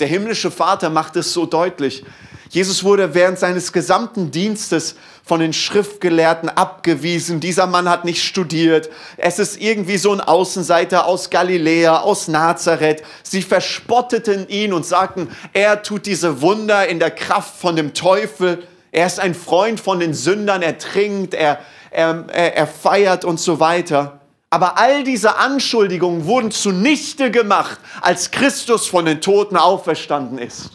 Der 0.00 0.06
himmlische 0.06 0.50
Vater 0.50 0.90
macht 0.90 1.16
es 1.16 1.32
so 1.32 1.46
deutlich. 1.46 2.04
Jesus 2.50 2.84
wurde 2.84 3.14
während 3.14 3.38
seines 3.38 3.72
gesamten 3.72 4.30
Dienstes 4.30 4.96
von 5.30 5.38
den 5.38 5.52
Schriftgelehrten 5.52 6.48
abgewiesen. 6.48 7.38
Dieser 7.38 7.68
Mann 7.68 7.88
hat 7.88 8.04
nicht 8.04 8.20
studiert. 8.20 8.90
Es 9.16 9.38
ist 9.38 9.60
irgendwie 9.60 9.96
so 9.96 10.10
ein 10.10 10.20
Außenseiter 10.20 11.06
aus 11.06 11.30
Galiläa, 11.30 12.00
aus 12.00 12.26
Nazareth. 12.26 13.04
Sie 13.22 13.42
verspotteten 13.42 14.48
ihn 14.48 14.72
und 14.72 14.84
sagten, 14.84 15.28
er 15.52 15.84
tut 15.84 16.06
diese 16.06 16.42
Wunder 16.42 16.88
in 16.88 16.98
der 16.98 17.12
Kraft 17.12 17.60
von 17.60 17.76
dem 17.76 17.94
Teufel. 17.94 18.66
Er 18.90 19.06
ist 19.06 19.20
ein 19.20 19.36
Freund 19.36 19.78
von 19.78 20.00
den 20.00 20.14
Sündern, 20.14 20.62
er 20.62 20.78
trinkt, 20.78 21.34
er, 21.34 21.60
er, 21.92 22.24
er 22.28 22.66
feiert 22.66 23.24
und 23.24 23.38
so 23.38 23.60
weiter. 23.60 24.18
Aber 24.50 24.78
all 24.78 25.04
diese 25.04 25.36
Anschuldigungen 25.36 26.24
wurden 26.24 26.50
zunichte 26.50 27.30
gemacht, 27.30 27.78
als 28.00 28.32
Christus 28.32 28.88
von 28.88 29.04
den 29.04 29.20
Toten 29.20 29.56
auferstanden 29.56 30.38
ist. 30.38 30.70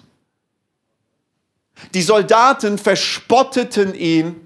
Die 1.94 2.02
Soldaten 2.02 2.78
verspotteten 2.78 3.94
ihn 3.94 4.45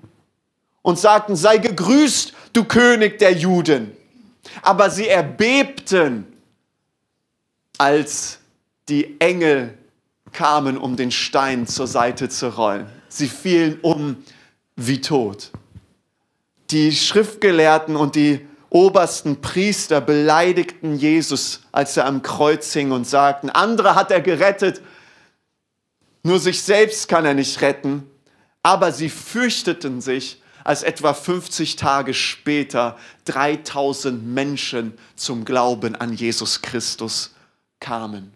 und 0.82 1.00
sagten, 1.00 1.36
sei 1.36 1.58
gegrüßt, 1.58 2.34
du 2.54 2.64
König 2.64 3.20
der 3.20 3.34
Juden. 3.34 3.92
Aber 4.62 4.90
sie 4.90 5.08
erbebten, 5.08 6.26
als 7.78 8.40
die 8.88 9.20
Engel 9.20 9.78
kamen, 10.32 10.78
um 10.78 10.96
den 10.96 11.12
Stein 11.12 11.68
zur 11.68 11.88
Seite 11.88 12.30
zu 12.30 12.56
rollen. 12.56 12.88
Sie 13.08 13.28
fielen 13.28 13.80
um 13.82 14.18
wie 14.76 15.02
tot. 15.02 15.52
Die 16.72 16.92
Schriftgelehrten 16.92 17.96
und 17.96 18.16
die 18.16 18.46
obersten 18.70 19.42
Priester 19.42 20.02
beleidigten 20.02 20.96
Jesus, 20.96 21.62
als 21.72 21.98
er 21.98 22.06
am 22.06 22.22
Kreuz 22.22 22.72
hing 22.74 22.92
und 22.92 23.08
sagten, 23.08 23.50
andere 23.50 23.96
hat 23.96 24.12
er 24.12 24.22
gerettet, 24.22 24.82
nur 26.22 26.40
sich 26.40 26.62
selbst 26.62 27.08
kann 27.08 27.26
er 27.26 27.34
nicht 27.34 27.62
retten. 27.62 28.10
Aber 28.62 28.92
sie 28.92 29.10
fürchteten 29.10 30.02
sich, 30.02 30.42
als 30.63 30.84
etwa 30.84 31.13
50 31.13 31.75
Tage 31.75 32.13
später 32.13 32.98
3000 33.25 34.25
Menschen 34.25 34.98
zum 35.16 35.46
Glauben 35.46 35.96
an 35.96 36.13
Jesus 36.13 36.62
Christus 36.62 37.34
kamen. 37.80 38.34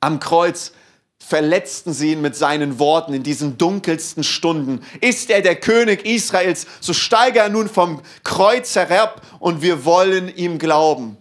Am 0.00 0.20
Kreuz 0.20 0.72
verletzten 1.18 1.92
sie 1.92 2.12
ihn 2.12 2.20
mit 2.20 2.36
seinen 2.36 2.78
Worten 2.78 3.12
in 3.12 3.22
diesen 3.22 3.58
dunkelsten 3.58 4.24
Stunden. 4.24 4.80
Ist 5.00 5.30
er 5.30 5.42
der 5.42 5.56
König 5.56 6.06
Israels, 6.06 6.66
so 6.80 6.92
steige 6.92 7.40
er 7.40 7.48
nun 7.48 7.68
vom 7.68 8.00
Kreuz 8.22 8.74
herab 8.76 9.22
und 9.40 9.60
wir 9.60 9.84
wollen 9.84 10.34
ihm 10.34 10.58
glauben. 10.58 11.16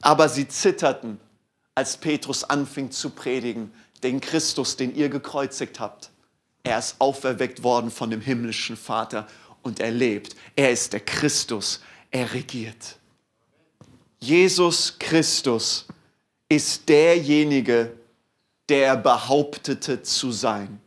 Aber 0.00 0.28
sie 0.28 0.48
zitterten, 0.48 1.20
als 1.74 1.96
Petrus 1.96 2.44
anfing 2.44 2.90
zu 2.90 3.10
predigen, 3.10 3.72
den 4.02 4.20
Christus, 4.20 4.76
den 4.76 4.94
ihr 4.94 5.08
gekreuzigt 5.08 5.80
habt. 5.80 6.11
Er 6.62 6.78
ist 6.78 6.96
auferweckt 6.98 7.62
worden 7.62 7.90
von 7.90 8.10
dem 8.10 8.20
himmlischen 8.20 8.76
Vater 8.76 9.26
und 9.62 9.80
er 9.80 9.90
lebt. 9.90 10.36
Er 10.54 10.70
ist 10.70 10.92
der 10.92 11.00
Christus, 11.00 11.80
er 12.10 12.32
regiert. 12.32 12.98
Jesus 14.18 14.96
Christus 14.98 15.86
ist 16.48 16.88
derjenige, 16.88 17.92
der 18.68 18.86
er 18.86 18.96
behauptete 18.96 20.02
zu 20.02 20.30
sein. 20.30 20.80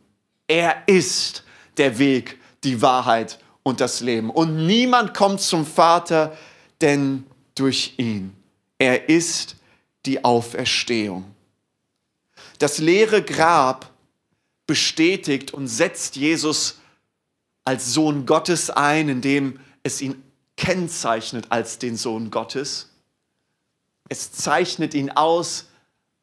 Er 0.48 0.82
ist 0.86 1.44
der 1.76 1.98
Weg, 1.98 2.38
die 2.64 2.80
Wahrheit 2.80 3.38
und 3.62 3.80
das 3.80 4.00
Leben. 4.00 4.30
Und 4.30 4.66
niemand 4.66 5.12
kommt 5.12 5.40
zum 5.40 5.66
Vater, 5.66 6.36
denn 6.80 7.26
durch 7.54 7.94
ihn. 7.98 8.34
Er 8.78 9.08
ist 9.08 9.56
die 10.06 10.24
Auferstehung. 10.24 11.24
Das 12.58 12.78
leere 12.78 13.22
Grab 13.22 13.90
bestätigt 14.66 15.52
und 15.52 15.68
setzt 15.68 16.16
Jesus 16.16 16.78
als 17.64 17.92
Sohn 17.92 18.26
Gottes 18.26 18.70
ein, 18.70 19.08
indem 19.08 19.60
es 19.82 20.00
ihn 20.00 20.22
kennzeichnet 20.56 21.46
als 21.50 21.78
den 21.78 21.96
Sohn 21.96 22.30
Gottes. 22.30 22.90
Es 24.08 24.32
zeichnet 24.32 24.94
ihn 24.94 25.10
aus 25.10 25.66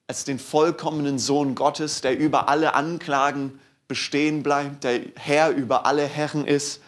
als 0.08 0.26
den 0.26 0.40
vollkommenen 0.40 1.20
Sohn 1.20 1.56
Gottes, 1.56 2.02
der 2.02 2.18
über 2.18 2.50
alle 2.50 2.76
Anklagen 2.76 3.60
bestehen 3.88 4.44
bleibt, 4.44 4.84
der 4.84 5.02
Herr 5.16 5.52
über 5.52 5.86
alle 5.86 6.06
Herren 6.06 6.46
ist. 6.46 6.82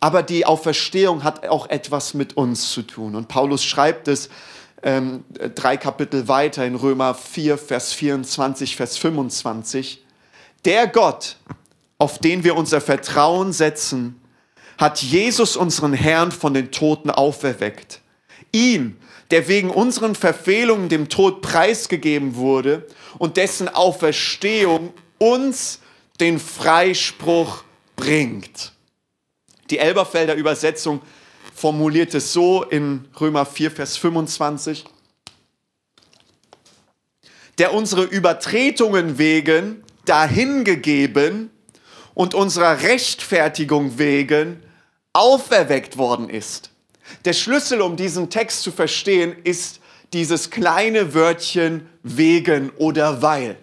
Aber 0.00 0.22
die 0.22 0.46
Auferstehung 0.46 1.24
hat 1.24 1.46
auch 1.46 1.68
etwas 1.68 2.14
mit 2.14 2.36
uns 2.36 2.72
zu 2.72 2.82
tun. 2.82 3.14
Und 3.14 3.28
Paulus 3.28 3.62
schreibt 3.62 4.08
es 4.08 4.30
ähm, 4.82 5.24
drei 5.54 5.76
Kapitel 5.76 6.26
weiter 6.26 6.64
in 6.64 6.74
Römer 6.74 7.14
4, 7.14 7.58
Vers 7.58 7.92
24, 7.92 8.76
Vers 8.76 8.96
25. 8.96 10.02
Der 10.64 10.86
Gott, 10.86 11.36
auf 11.98 12.18
den 12.18 12.44
wir 12.44 12.56
unser 12.56 12.80
Vertrauen 12.80 13.52
setzen, 13.52 14.20
hat 14.78 15.02
Jesus, 15.02 15.56
unseren 15.56 15.92
Herrn, 15.92 16.32
von 16.32 16.54
den 16.54 16.70
Toten 16.70 17.10
auferweckt. 17.10 18.00
Ihn, 18.52 18.98
der 19.30 19.48
wegen 19.48 19.70
unseren 19.70 20.14
Verfehlungen 20.14 20.88
dem 20.88 21.08
Tod 21.08 21.42
preisgegeben 21.42 22.34
wurde 22.34 22.86
und 23.18 23.36
dessen 23.36 23.68
Auferstehung 23.68 24.92
uns 25.18 25.80
den 26.20 26.38
Freispruch 26.38 27.62
bringt. 27.96 28.72
Die 29.70 29.78
Elberfelder 29.78 30.34
Übersetzung 30.34 31.00
formuliert 31.54 32.14
es 32.14 32.32
so 32.32 32.64
in 32.64 33.06
Römer 33.20 33.46
4, 33.46 33.70
Vers 33.70 33.96
25. 33.96 34.84
Der 37.58 37.74
unsere 37.74 38.04
Übertretungen 38.04 39.18
wegen 39.18 39.84
dahingegeben 40.04 41.50
und 42.14 42.34
unserer 42.34 42.82
Rechtfertigung 42.82 43.98
wegen 43.98 44.62
auferweckt 45.12 45.96
worden 45.96 46.28
ist. 46.28 46.70
Der 47.24 47.32
Schlüssel, 47.32 47.80
um 47.80 47.96
diesen 47.96 48.30
Text 48.30 48.62
zu 48.62 48.70
verstehen, 48.70 49.34
ist 49.44 49.80
dieses 50.12 50.50
kleine 50.50 51.14
Wörtchen 51.14 51.88
wegen 52.02 52.70
oder 52.70 53.22
weil. 53.22 53.56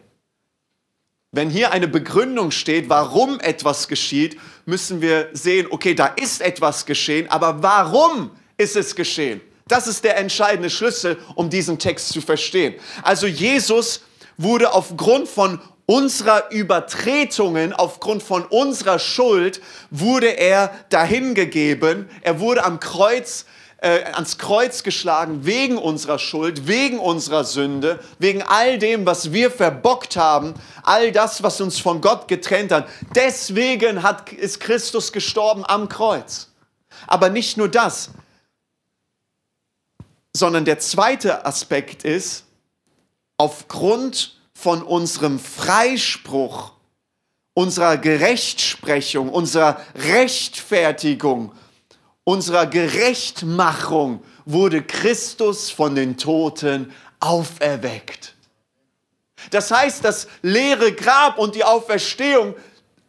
Wenn 1.32 1.50
hier 1.50 1.72
eine 1.72 1.88
Begründung 1.88 2.51
steht, 2.51 2.89
warum 2.89 3.39
etwas 3.39 3.88
geschieht, 3.88 4.38
müssen 4.65 5.01
wir 5.01 5.29
sehen, 5.34 5.67
okay, 5.70 5.94
da 5.94 6.08
ist 6.08 6.41
etwas 6.41 6.86
geschehen, 6.86 7.29
aber 7.29 7.62
warum 7.62 8.32
ist 8.58 8.75
es 8.75 8.96
geschehen? 8.96 9.41
Das 9.67 9.88
ist 9.88 10.03
der 10.03 10.17
entscheidende 10.17 10.70
Schlüssel, 10.70 11.17
um 11.36 11.50
diesen 11.50 11.77
Text 11.77 12.10
zu 12.10 12.22
verstehen. 12.22 12.75
Also 13.03 13.27
Jesus 13.27 14.01
wurde 14.38 14.72
aufgrund 14.74 15.27
von 15.27 15.60
unserer 15.88 16.51
Übertretungen, 16.51 17.74
aufgrund 17.74 18.22
von 18.22 18.46
unserer 18.46 19.00
Schuld, 19.00 19.62
wurde 19.89 20.27
er 20.27 20.72
dahingegeben. 20.89 22.10
Er 22.22 22.39
wurde 22.39 22.63
am 22.63 22.79
Kreuz 22.79 23.46
äh, 23.79 24.03
ans 24.13 24.38
Kreuz 24.38 24.84
geschlagen 24.84 25.46
wegen 25.46 25.77
unserer 25.77 26.20
Schuld, 26.20 26.67
wegen 26.67 27.00
unserer 27.00 27.44
Sünde, 27.44 28.00
wegen 28.20 28.41
all 28.41 28.79
dem, 28.79 29.06
was 29.06 29.32
wir 29.34 29.51
verbockt 29.51 30.17
haben, 30.17 30.56
all 30.84 31.12
das, 31.12 31.44
was 31.44 31.62
uns 31.62 31.79
von 31.79 32.01
Gott 32.01 32.27
getrennt 32.27 32.72
hat. 32.72 32.88
Deswegen 33.15 34.03
hat, 34.03 34.34
ist 34.34 34.60
Christus 34.60 35.12
gestorben 35.12 35.63
am 35.65 35.89
Kreuz. 35.89 36.50
Aber 37.06 37.29
nicht 37.29 37.58
nur 37.58 37.70
das, 37.70 38.10
sondern 40.36 40.65
der 40.65 40.79
zweite 40.79 41.46
Aspekt 41.46 42.03
ist, 42.03 42.46
aufgrund 43.38 44.37
von 44.58 44.82
unserem 44.82 45.38
Freispruch, 45.40 46.72
unserer 47.54 47.98
Gerechtsprechung, 47.98 49.30
unserer 49.30 49.80
Rechtfertigung, 49.94 51.52
unserer 52.24 52.66
Gerechtmachung 52.66 54.24
wurde 54.46 54.82
Christus 54.82 55.70
von 55.70 55.94
den 55.94 56.18
Toten 56.18 56.92
auferweckt. 57.20 58.34
Das 59.52 59.70
heißt, 59.70 60.04
das 60.04 60.28
leere 60.42 60.92
Grab 60.92 61.38
und 61.38 61.54
die 61.54 61.64
Auferstehung 61.64 62.56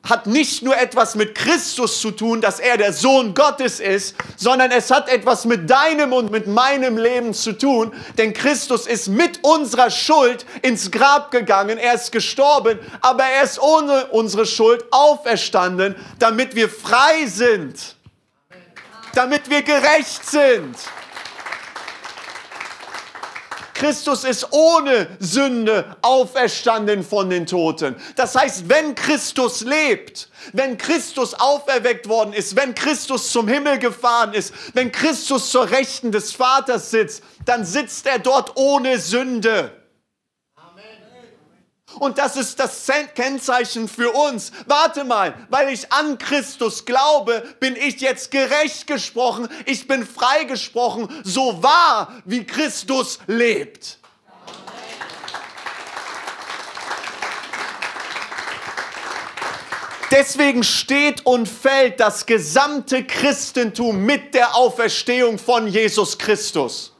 hat 0.02 0.26
nicht 0.26 0.62
nur 0.62 0.76
etwas 0.76 1.14
mit 1.14 1.34
Christus 1.34 2.00
zu 2.00 2.10
tun, 2.10 2.40
dass 2.40 2.60
er 2.60 2.76
der 2.76 2.92
Sohn 2.92 3.34
Gottes 3.34 3.78
ist, 3.80 4.14
sondern 4.36 4.70
es 4.70 4.90
hat 4.90 5.08
etwas 5.08 5.44
mit 5.44 5.68
deinem 5.68 6.12
und 6.12 6.30
mit 6.30 6.46
meinem 6.46 6.96
Leben 6.96 7.34
zu 7.34 7.52
tun, 7.52 7.92
denn 8.16 8.32
Christus 8.32 8.86
ist 8.86 9.08
mit 9.08 9.44
unserer 9.44 9.90
Schuld 9.90 10.46
ins 10.62 10.90
Grab 10.90 11.30
gegangen, 11.30 11.78
er 11.78 11.94
ist 11.94 12.12
gestorben, 12.12 12.78
aber 13.00 13.24
er 13.24 13.42
ist 13.42 13.60
ohne 13.60 14.06
unsere 14.06 14.46
Schuld 14.46 14.84
auferstanden, 14.92 15.94
damit 16.18 16.54
wir 16.54 16.70
frei 16.70 17.26
sind, 17.26 17.96
damit 19.14 19.50
wir 19.50 19.62
gerecht 19.62 20.24
sind. 20.24 20.76
Christus 23.78 24.24
ist 24.24 24.52
ohne 24.52 25.06
Sünde 25.20 25.96
auferstanden 26.02 27.04
von 27.04 27.30
den 27.30 27.46
Toten. 27.46 27.94
Das 28.16 28.34
heißt, 28.34 28.68
wenn 28.68 28.96
Christus 28.96 29.60
lebt, 29.60 30.28
wenn 30.52 30.76
Christus 30.76 31.34
auferweckt 31.34 32.08
worden 32.08 32.32
ist, 32.32 32.56
wenn 32.56 32.74
Christus 32.74 33.30
zum 33.30 33.46
Himmel 33.46 33.78
gefahren 33.78 34.34
ist, 34.34 34.52
wenn 34.74 34.90
Christus 34.90 35.52
zur 35.52 35.70
Rechten 35.70 36.10
des 36.10 36.32
Vaters 36.32 36.90
sitzt, 36.90 37.22
dann 37.44 37.64
sitzt 37.64 38.06
er 38.08 38.18
dort 38.18 38.56
ohne 38.56 38.98
Sünde. 38.98 39.70
Und 41.98 42.18
das 42.18 42.36
ist 42.36 42.58
das 42.60 42.86
Kennzeichen 43.14 43.88
für 43.88 44.12
uns. 44.12 44.52
Warte 44.66 45.04
mal, 45.04 45.34
weil 45.50 45.72
ich 45.72 45.92
an 45.92 46.18
Christus 46.18 46.84
glaube, 46.84 47.42
bin 47.60 47.76
ich 47.76 48.00
jetzt 48.00 48.30
gerecht 48.30 48.86
gesprochen, 48.86 49.48
ich 49.66 49.86
bin 49.88 50.06
frei 50.06 50.44
gesprochen, 50.44 51.08
so 51.24 51.62
wahr 51.62 52.12
wie 52.24 52.44
Christus 52.44 53.18
lebt. 53.26 53.98
Deswegen 60.10 60.64
steht 60.64 61.26
und 61.26 61.46
fällt 61.46 62.00
das 62.00 62.24
gesamte 62.24 63.04
Christentum 63.04 64.04
mit 64.06 64.32
der 64.32 64.56
Auferstehung 64.56 65.38
von 65.38 65.66
Jesus 65.66 66.16
Christus. 66.16 66.94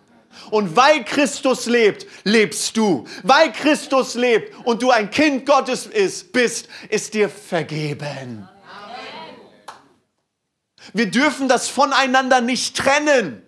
Und 0.51 0.77
weil 0.77 1.05
Christus 1.05 1.67
lebt, 1.67 2.07
lebst 2.25 2.77
du. 2.77 3.05
Weil 3.23 3.53
Christus 3.53 4.15
lebt 4.15 4.55
und 4.65 4.83
du 4.83 4.91
ein 4.91 5.11
Kind 5.11 5.47
Gottes 5.47 5.87
ist, 5.87 6.33
bist, 6.33 6.69
ist 6.89 7.15
dir 7.15 7.29
vergeben. 7.29 8.49
Wir 10.93 11.11
dürfen 11.11 11.49
das 11.49 11.69
voneinander 11.69 12.41
nicht 12.41 12.77
trennen. 12.77 13.43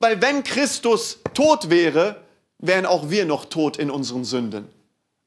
Weil 0.00 0.20
wenn 0.22 0.44
Christus 0.44 1.18
tot 1.34 1.70
wäre, 1.70 2.24
wären 2.58 2.86
auch 2.86 3.10
wir 3.10 3.24
noch 3.24 3.44
tot 3.46 3.76
in 3.76 3.90
unseren 3.90 4.24
Sünden. 4.24 4.68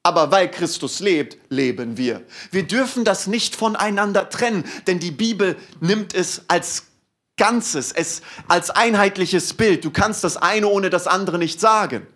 Aber 0.02 0.30
weil 0.30 0.50
Christus 0.50 1.00
lebt, 1.00 1.38
leben 1.48 1.96
wir. 1.96 2.22
Wir 2.50 2.64
dürfen 2.64 3.04
das 3.04 3.26
nicht 3.26 3.54
voneinander 3.54 4.28
trennen, 4.28 4.64
denn 4.86 4.98
die 4.98 5.12
Bibel 5.12 5.56
nimmt 5.80 6.14
es 6.14 6.42
als 6.48 6.86
Ganzes, 7.42 7.90
es 7.90 8.22
als 8.46 8.70
einheitliches 8.70 9.54
Bild. 9.54 9.84
Du 9.84 9.90
kannst 9.90 10.22
das 10.22 10.36
eine 10.36 10.68
ohne 10.68 10.90
das 10.90 11.08
andere 11.08 11.38
nicht 11.38 11.58
sagen. 11.58 12.06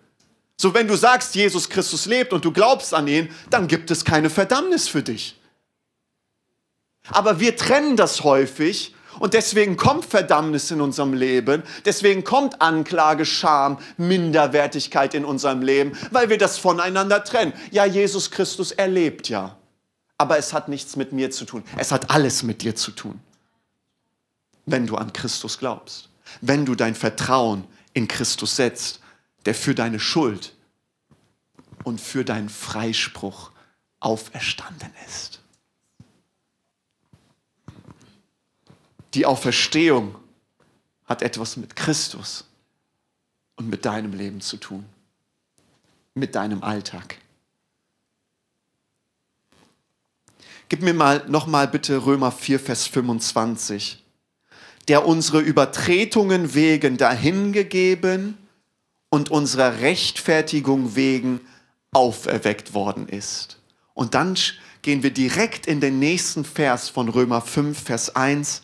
So, 0.56 0.72
wenn 0.72 0.86
du 0.86 0.94
sagst, 0.94 1.34
Jesus 1.34 1.68
Christus 1.68 2.06
lebt 2.06 2.32
und 2.32 2.44
du 2.44 2.52
glaubst 2.52 2.94
an 2.94 3.08
ihn, 3.08 3.28
dann 3.50 3.66
gibt 3.66 3.90
es 3.90 4.04
keine 4.04 4.30
Verdammnis 4.30 4.86
für 4.86 5.02
dich. 5.02 5.36
Aber 7.08 7.40
wir 7.40 7.56
trennen 7.56 7.96
das 7.96 8.22
häufig 8.22 8.94
und 9.18 9.34
deswegen 9.34 9.76
kommt 9.76 10.04
Verdammnis 10.04 10.70
in 10.70 10.80
unserem 10.80 11.12
Leben, 11.12 11.64
deswegen 11.84 12.22
kommt 12.22 12.62
Anklage, 12.62 13.26
Scham, 13.26 13.78
Minderwertigkeit 13.96 15.12
in 15.12 15.24
unserem 15.24 15.60
Leben, 15.60 15.98
weil 16.12 16.30
wir 16.30 16.38
das 16.38 16.56
voneinander 16.56 17.24
trennen. 17.24 17.52
Ja, 17.72 17.84
Jesus 17.84 18.30
Christus 18.30 18.70
erlebt 18.70 19.28
ja, 19.28 19.56
aber 20.18 20.38
es 20.38 20.52
hat 20.52 20.68
nichts 20.68 20.94
mit 20.94 21.10
mir 21.12 21.32
zu 21.32 21.46
tun. 21.46 21.64
Es 21.76 21.90
hat 21.90 22.12
alles 22.12 22.44
mit 22.44 22.62
dir 22.62 22.76
zu 22.76 22.92
tun 22.92 23.20
wenn 24.66 24.86
du 24.86 24.96
an 24.96 25.12
Christus 25.12 25.58
glaubst, 25.58 26.08
wenn 26.40 26.66
du 26.66 26.74
dein 26.74 26.94
Vertrauen 26.94 27.64
in 27.92 28.08
Christus 28.08 28.56
setzt, 28.56 29.00
der 29.46 29.54
für 29.54 29.74
deine 29.74 30.00
Schuld 30.00 30.54
und 31.84 32.00
für 32.00 32.24
deinen 32.24 32.48
Freispruch 32.48 33.52
auferstanden 34.00 34.90
ist. 35.06 35.40
Die 39.14 39.24
Auferstehung 39.24 40.16
hat 41.06 41.22
etwas 41.22 41.56
mit 41.56 41.76
Christus 41.76 42.44
und 43.54 43.70
mit 43.70 43.84
deinem 43.84 44.12
Leben 44.12 44.40
zu 44.40 44.56
tun, 44.56 44.84
mit 46.14 46.34
deinem 46.34 46.62
Alltag. 46.62 47.18
Gib 50.68 50.82
mir 50.82 50.92
mal 50.92 51.24
noch 51.28 51.46
mal 51.46 51.68
bitte 51.68 52.04
Römer 52.04 52.32
4 52.32 52.58
Vers 52.58 52.88
25 52.88 54.02
der 54.88 55.06
unsere 55.06 55.40
Übertretungen 55.40 56.54
wegen 56.54 56.96
dahingegeben 56.96 58.36
und 59.08 59.30
unserer 59.30 59.80
Rechtfertigung 59.80 60.94
wegen 60.94 61.40
auferweckt 61.92 62.74
worden 62.74 63.08
ist. 63.08 63.58
Und 63.94 64.14
dann 64.14 64.36
gehen 64.82 65.02
wir 65.02 65.10
direkt 65.10 65.66
in 65.66 65.80
den 65.80 65.98
nächsten 65.98 66.44
Vers 66.44 66.88
von 66.88 67.08
Römer 67.08 67.40
5, 67.40 67.82
Vers 67.82 68.14
1. 68.14 68.62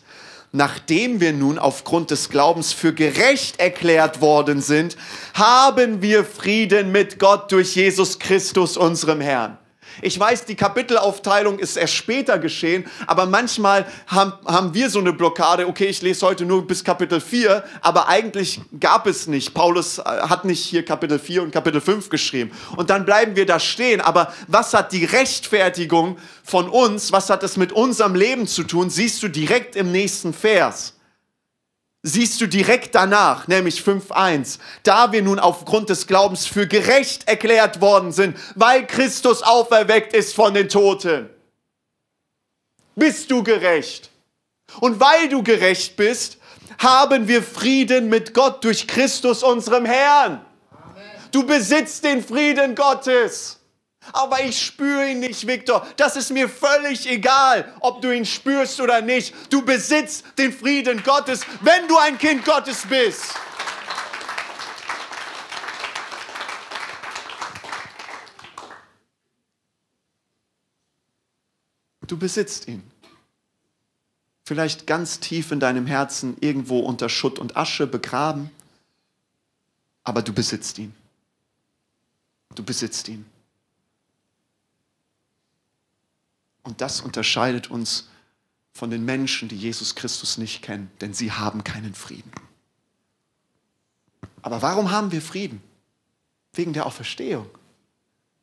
Nachdem 0.51 1.19
wir 1.19 1.33
nun 1.33 1.57
aufgrund 1.57 2.11
des 2.11 2.29
Glaubens 2.29 2.71
für 2.71 2.93
gerecht 2.93 3.59
erklärt 3.59 4.21
worden 4.21 4.61
sind, 4.61 4.95
haben 5.33 6.03
wir 6.03 6.23
Frieden 6.23 6.91
mit 6.91 7.17
Gott 7.17 7.51
durch 7.51 7.75
Jesus 7.75 8.19
Christus, 8.19 8.77
unserem 8.77 9.19
Herrn. 9.19 9.57
Ich 10.01 10.19
weiß, 10.19 10.45
die 10.45 10.55
Kapitelaufteilung 10.55 11.59
ist 11.59 11.77
erst 11.77 11.93
später 11.93 12.39
geschehen, 12.39 12.85
aber 13.07 13.25
manchmal 13.25 13.85
haben, 14.07 14.33
haben 14.45 14.73
wir 14.73 14.89
so 14.89 14.99
eine 14.99 15.13
Blockade, 15.13 15.67
okay, 15.67 15.85
ich 15.85 16.01
lese 16.01 16.25
heute 16.25 16.45
nur 16.45 16.65
bis 16.65 16.83
Kapitel 16.83 17.21
4, 17.21 17.63
aber 17.81 18.07
eigentlich 18.07 18.61
gab 18.79 19.07
es 19.07 19.27
nicht. 19.27 19.53
Paulus 19.53 19.99
äh, 19.99 20.03
hat 20.03 20.45
nicht 20.45 20.63
hier 20.63 20.83
Kapitel 20.83 21.19
4 21.19 21.43
und 21.43 21.51
Kapitel 21.51 21.81
5 21.81 22.09
geschrieben. 22.09 22.51
Und 22.75 22.89
dann 22.89 23.05
bleiben 23.05 23.35
wir 23.35 23.45
da 23.45 23.59
stehen. 23.59 24.01
Aber 24.01 24.33
was 24.47 24.73
hat 24.73 24.91
die 24.91 25.05
Rechtfertigung 25.05 26.17
von 26.43 26.69
uns, 26.69 27.11
was 27.11 27.29
hat 27.29 27.43
es 27.43 27.57
mit 27.57 27.71
unserem 27.71 28.15
Leben 28.15 28.47
zu 28.47 28.63
tun, 28.63 28.89
siehst 28.89 29.21
du 29.23 29.27
direkt 29.27 29.75
im 29.75 29.91
nächsten 29.91 30.33
Vers 30.33 30.93
siehst 32.03 32.41
du 32.41 32.47
direkt 32.47 32.95
danach, 32.95 33.47
nämlich 33.47 33.79
5.1, 33.79 34.59
da 34.83 35.13
wir 35.13 35.21
nun 35.21 35.39
aufgrund 35.39 35.89
des 35.89 36.05
Glaubens 36.05 36.45
für 36.45 36.67
gerecht 36.67 37.27
erklärt 37.27 37.79
worden 37.79 38.11
sind, 38.11 38.37
weil 38.55 38.85
Christus 38.85 39.41
auferweckt 39.41 40.13
ist 40.13 40.35
von 40.35 40.53
den 40.53 40.67
Toten. 40.67 41.29
Bist 42.95 43.31
du 43.31 43.41
gerecht? 43.41 44.11
Und 44.81 44.99
weil 44.99 45.29
du 45.29 45.43
gerecht 45.43 45.95
bist, 45.95 46.37
haben 46.77 47.27
wir 47.27 47.41
Frieden 47.41 48.09
mit 48.09 48.33
Gott 48.33 48.63
durch 48.63 48.87
Christus, 48.87 49.41
unserem 49.41 49.85
Herrn. 49.85 50.45
Du 51.31 51.45
besitzt 51.45 52.03
den 52.03 52.23
Frieden 52.23 52.75
Gottes. 52.75 53.59
Aber 54.11 54.43
ich 54.43 54.61
spüre 54.61 55.09
ihn 55.09 55.19
nicht, 55.19 55.47
Viktor. 55.47 55.87
Das 55.97 56.15
ist 56.15 56.31
mir 56.31 56.49
völlig 56.49 57.09
egal, 57.09 57.73
ob 57.79 58.01
du 58.01 58.11
ihn 58.13 58.25
spürst 58.25 58.81
oder 58.81 59.01
nicht. 59.01 59.33
Du 59.51 59.63
besitzt 59.63 60.25
den 60.37 60.51
Frieden 60.51 61.01
Gottes, 61.03 61.41
wenn 61.61 61.87
du 61.87 61.97
ein 61.97 62.17
Kind 62.17 62.43
Gottes 62.43 62.85
bist. 62.87 63.33
Du 72.07 72.17
besitzt 72.17 72.67
ihn. 72.67 72.83
Vielleicht 74.45 74.85
ganz 74.85 75.19
tief 75.19 75.51
in 75.51 75.59
deinem 75.59 75.87
Herzen, 75.87 76.35
irgendwo 76.41 76.79
unter 76.79 77.07
Schutt 77.07 77.39
und 77.39 77.55
Asche 77.55 77.87
begraben, 77.87 78.51
aber 80.03 80.21
du 80.21 80.33
besitzt 80.33 80.77
ihn. 80.79 80.93
Du 82.53 82.63
besitzt 82.63 83.07
ihn. 83.07 83.25
Und 86.63 86.81
das 86.81 87.01
unterscheidet 87.01 87.69
uns 87.69 88.09
von 88.73 88.89
den 88.89 89.05
Menschen, 89.05 89.49
die 89.49 89.57
Jesus 89.57 89.95
Christus 89.95 90.37
nicht 90.37 90.61
kennen, 90.61 90.89
denn 91.01 91.13
sie 91.13 91.31
haben 91.31 91.63
keinen 91.63 91.93
Frieden. 91.93 92.31
Aber 94.41 94.61
warum 94.61 94.91
haben 94.91 95.11
wir 95.11 95.21
Frieden? 95.21 95.61
Wegen 96.53 96.73
der 96.73 96.85
Auferstehung. 96.85 97.49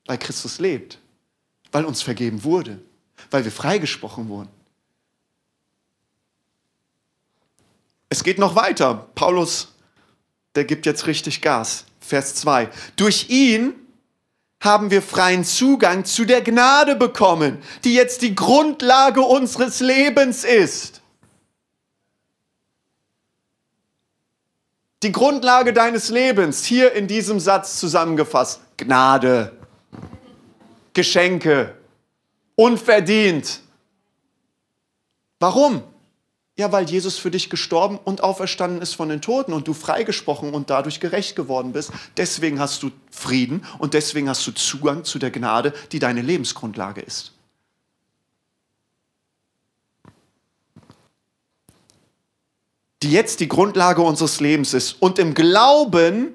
Weil 0.06 0.18
Christus 0.18 0.58
lebt. 0.58 0.98
Weil 1.72 1.84
uns 1.84 2.02
vergeben 2.02 2.44
wurde. 2.44 2.80
Weil 3.30 3.44
wir 3.44 3.52
freigesprochen 3.52 4.28
wurden. 4.28 4.50
Es 8.08 8.24
geht 8.24 8.38
noch 8.38 8.56
weiter. 8.56 8.94
Paulus, 9.14 9.72
der 10.54 10.64
gibt 10.64 10.86
jetzt 10.86 11.06
richtig 11.06 11.42
Gas. 11.42 11.84
Vers 12.00 12.34
2. 12.36 12.70
Durch 12.96 13.28
ihn 13.30 13.74
haben 14.60 14.90
wir 14.90 15.00
freien 15.00 15.42
Zugang 15.42 16.04
zu 16.04 16.26
der 16.26 16.42
Gnade 16.42 16.94
bekommen, 16.94 17.62
die 17.84 17.94
jetzt 17.94 18.20
die 18.22 18.34
Grundlage 18.34 19.22
unseres 19.22 19.80
Lebens 19.80 20.44
ist. 20.44 21.00
Die 25.02 25.12
Grundlage 25.12 25.72
deines 25.72 26.10
Lebens, 26.10 26.62
hier 26.64 26.92
in 26.92 27.08
diesem 27.08 27.40
Satz 27.40 27.80
zusammengefasst, 27.80 28.60
Gnade, 28.76 29.56
Geschenke, 30.92 31.74
unverdient. 32.54 33.60
Warum? 35.38 35.82
Ja, 36.60 36.70
weil 36.72 36.90
Jesus 36.90 37.16
für 37.16 37.30
dich 37.30 37.48
gestorben 37.48 37.98
und 38.04 38.22
auferstanden 38.22 38.82
ist 38.82 38.92
von 38.92 39.08
den 39.08 39.22
Toten 39.22 39.54
und 39.54 39.66
du 39.66 39.72
freigesprochen 39.72 40.52
und 40.52 40.68
dadurch 40.68 41.00
gerecht 41.00 41.34
geworden 41.34 41.72
bist. 41.72 41.90
Deswegen 42.18 42.60
hast 42.60 42.82
du 42.82 42.90
Frieden 43.10 43.64
und 43.78 43.94
deswegen 43.94 44.28
hast 44.28 44.46
du 44.46 44.52
Zugang 44.52 45.04
zu 45.04 45.18
der 45.18 45.30
Gnade, 45.30 45.72
die 45.90 45.98
deine 45.98 46.20
Lebensgrundlage 46.20 47.00
ist. 47.00 47.32
Die 53.02 53.10
jetzt 53.10 53.40
die 53.40 53.48
Grundlage 53.48 54.02
unseres 54.02 54.40
Lebens 54.40 54.74
ist. 54.74 55.00
Und 55.00 55.18
im 55.18 55.32
Glauben 55.32 56.34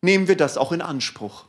nehmen 0.00 0.28
wir 0.28 0.36
das 0.38 0.56
auch 0.56 0.72
in 0.72 0.80
Anspruch. 0.80 1.44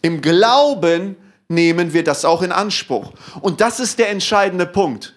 Im 0.00 0.22
Glauben 0.22 1.14
nehmen 1.46 1.92
wir 1.92 2.02
das 2.02 2.24
auch 2.24 2.42
in 2.42 2.50
Anspruch. 2.50 3.12
Und 3.40 3.60
das 3.60 3.78
ist 3.78 4.00
der 4.00 4.10
entscheidende 4.10 4.66
Punkt. 4.66 5.14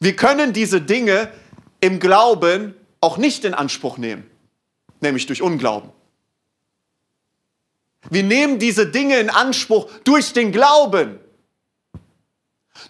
Wir 0.00 0.16
können 0.16 0.52
diese 0.52 0.80
Dinge 0.80 1.30
im 1.80 2.00
Glauben 2.00 2.74
auch 3.00 3.18
nicht 3.18 3.44
in 3.44 3.54
Anspruch 3.54 3.98
nehmen, 3.98 4.28
nämlich 5.00 5.26
durch 5.26 5.42
Unglauben. 5.42 5.90
Wir 8.08 8.22
nehmen 8.22 8.58
diese 8.58 8.86
Dinge 8.86 9.18
in 9.18 9.28
Anspruch 9.28 9.90
durch 10.04 10.32
den 10.32 10.52
Glauben. 10.52 11.20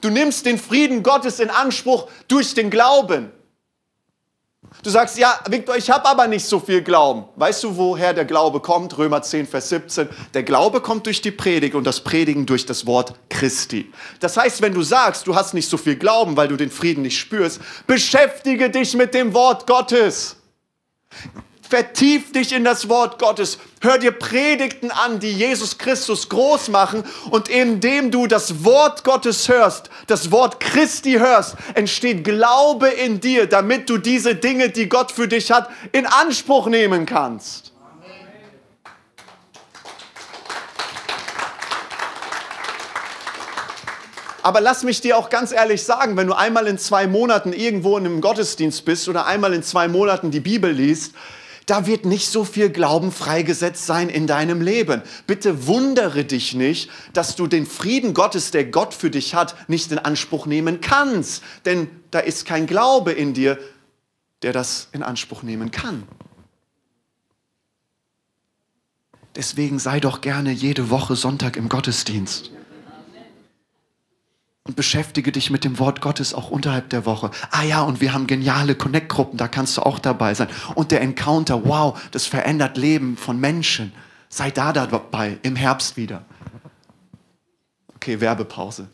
Du 0.00 0.08
nimmst 0.08 0.46
den 0.46 0.56
Frieden 0.56 1.02
Gottes 1.02 1.40
in 1.40 1.50
Anspruch 1.50 2.08
durch 2.28 2.54
den 2.54 2.70
Glauben. 2.70 3.32
Du 4.82 4.88
sagst, 4.88 5.18
ja, 5.18 5.38
Victor, 5.48 5.76
ich 5.76 5.90
habe 5.90 6.06
aber 6.06 6.26
nicht 6.26 6.46
so 6.46 6.58
viel 6.58 6.80
Glauben. 6.80 7.24
Weißt 7.36 7.64
du, 7.64 7.76
woher 7.76 8.14
der 8.14 8.24
Glaube 8.24 8.60
kommt? 8.60 8.96
Römer 8.96 9.20
10, 9.20 9.46
Vers 9.46 9.68
17. 9.68 10.08
Der 10.32 10.42
Glaube 10.42 10.80
kommt 10.80 11.06
durch 11.06 11.20
die 11.20 11.30
Predigt 11.30 11.74
und 11.74 11.84
das 11.84 12.00
Predigen 12.00 12.46
durch 12.46 12.64
das 12.64 12.86
Wort 12.86 13.14
Christi. 13.28 13.92
Das 14.20 14.36
heißt, 14.36 14.62
wenn 14.62 14.72
du 14.72 14.82
sagst, 14.82 15.26
du 15.26 15.34
hast 15.34 15.52
nicht 15.54 15.68
so 15.68 15.76
viel 15.76 15.96
Glauben, 15.96 16.36
weil 16.36 16.48
du 16.48 16.56
den 16.56 16.70
Frieden 16.70 17.02
nicht 17.02 17.18
spürst, 17.18 17.60
beschäftige 17.86 18.70
dich 18.70 18.94
mit 18.94 19.12
dem 19.12 19.34
Wort 19.34 19.66
Gottes. 19.66 20.36
Vertief 21.70 22.32
dich 22.32 22.52
in 22.52 22.64
das 22.64 22.88
Wort 22.88 23.20
Gottes. 23.20 23.58
Hör 23.80 23.96
dir 23.96 24.10
Predigten 24.10 24.90
an, 24.90 25.20
die 25.20 25.30
Jesus 25.30 25.78
Christus 25.78 26.28
groß 26.28 26.66
machen. 26.70 27.04
Und 27.30 27.48
indem 27.48 28.10
du 28.10 28.26
das 28.26 28.64
Wort 28.64 29.04
Gottes 29.04 29.48
hörst, 29.48 29.88
das 30.08 30.32
Wort 30.32 30.58
Christi 30.58 31.12
hörst, 31.12 31.54
entsteht 31.74 32.24
Glaube 32.24 32.88
in 32.88 33.20
dir, 33.20 33.46
damit 33.46 33.88
du 33.88 33.98
diese 33.98 34.34
Dinge, 34.34 34.70
die 34.70 34.88
Gott 34.88 35.12
für 35.12 35.28
dich 35.28 35.52
hat, 35.52 35.70
in 35.92 36.06
Anspruch 36.06 36.66
nehmen 36.66 37.06
kannst. 37.06 37.70
Aber 44.42 44.60
lass 44.60 44.82
mich 44.82 45.00
dir 45.00 45.16
auch 45.16 45.30
ganz 45.30 45.52
ehrlich 45.52 45.84
sagen, 45.84 46.16
wenn 46.16 46.26
du 46.26 46.32
einmal 46.32 46.66
in 46.66 46.78
zwei 46.78 47.06
Monaten 47.06 47.52
irgendwo 47.52 47.96
in 47.96 48.06
einem 48.06 48.20
Gottesdienst 48.20 48.84
bist 48.84 49.08
oder 49.08 49.26
einmal 49.26 49.54
in 49.54 49.62
zwei 49.62 49.86
Monaten 49.86 50.32
die 50.32 50.40
Bibel 50.40 50.72
liest, 50.72 51.14
da 51.70 51.86
wird 51.86 52.04
nicht 52.04 52.28
so 52.28 52.42
viel 52.42 52.68
Glauben 52.68 53.12
freigesetzt 53.12 53.86
sein 53.86 54.08
in 54.08 54.26
deinem 54.26 54.60
Leben. 54.60 55.02
Bitte 55.28 55.68
wundere 55.68 56.24
dich 56.24 56.54
nicht, 56.54 56.90
dass 57.12 57.36
du 57.36 57.46
den 57.46 57.64
Frieden 57.64 58.12
Gottes, 58.12 58.50
der 58.50 58.64
Gott 58.64 58.92
für 58.92 59.08
dich 59.08 59.36
hat, 59.36 59.54
nicht 59.68 59.92
in 59.92 59.98
Anspruch 59.98 60.46
nehmen 60.46 60.80
kannst. 60.80 61.44
Denn 61.64 61.88
da 62.10 62.18
ist 62.18 62.44
kein 62.44 62.66
Glaube 62.66 63.12
in 63.12 63.34
dir, 63.34 63.56
der 64.42 64.52
das 64.52 64.88
in 64.90 65.04
Anspruch 65.04 65.44
nehmen 65.44 65.70
kann. 65.70 66.02
Deswegen 69.36 69.78
sei 69.78 70.00
doch 70.00 70.22
gerne 70.22 70.50
jede 70.50 70.90
Woche 70.90 71.14
Sonntag 71.14 71.56
im 71.56 71.68
Gottesdienst 71.68 72.50
und 74.64 74.76
beschäftige 74.76 75.32
dich 75.32 75.50
mit 75.50 75.64
dem 75.64 75.78
Wort 75.78 76.00
Gottes 76.00 76.34
auch 76.34 76.50
unterhalb 76.50 76.90
der 76.90 77.06
Woche. 77.06 77.30
Ah 77.50 77.62
ja, 77.62 77.82
und 77.82 78.00
wir 78.00 78.12
haben 78.12 78.26
geniale 78.26 78.74
Connect-Gruppen, 78.74 79.38
da 79.38 79.48
kannst 79.48 79.76
du 79.76 79.82
auch 79.82 79.98
dabei 79.98 80.34
sein. 80.34 80.48
Und 80.74 80.90
der 80.90 81.00
Encounter, 81.00 81.64
wow, 81.64 82.00
das 82.10 82.26
verändert 82.26 82.76
Leben 82.76 83.16
von 83.16 83.40
Menschen. 83.40 83.92
Sei 84.28 84.50
da 84.50 84.72
dabei, 84.72 85.38
im 85.42 85.56
Herbst 85.56 85.96
wieder. 85.96 86.24
Okay, 87.96 88.20
Werbepause. 88.20 88.88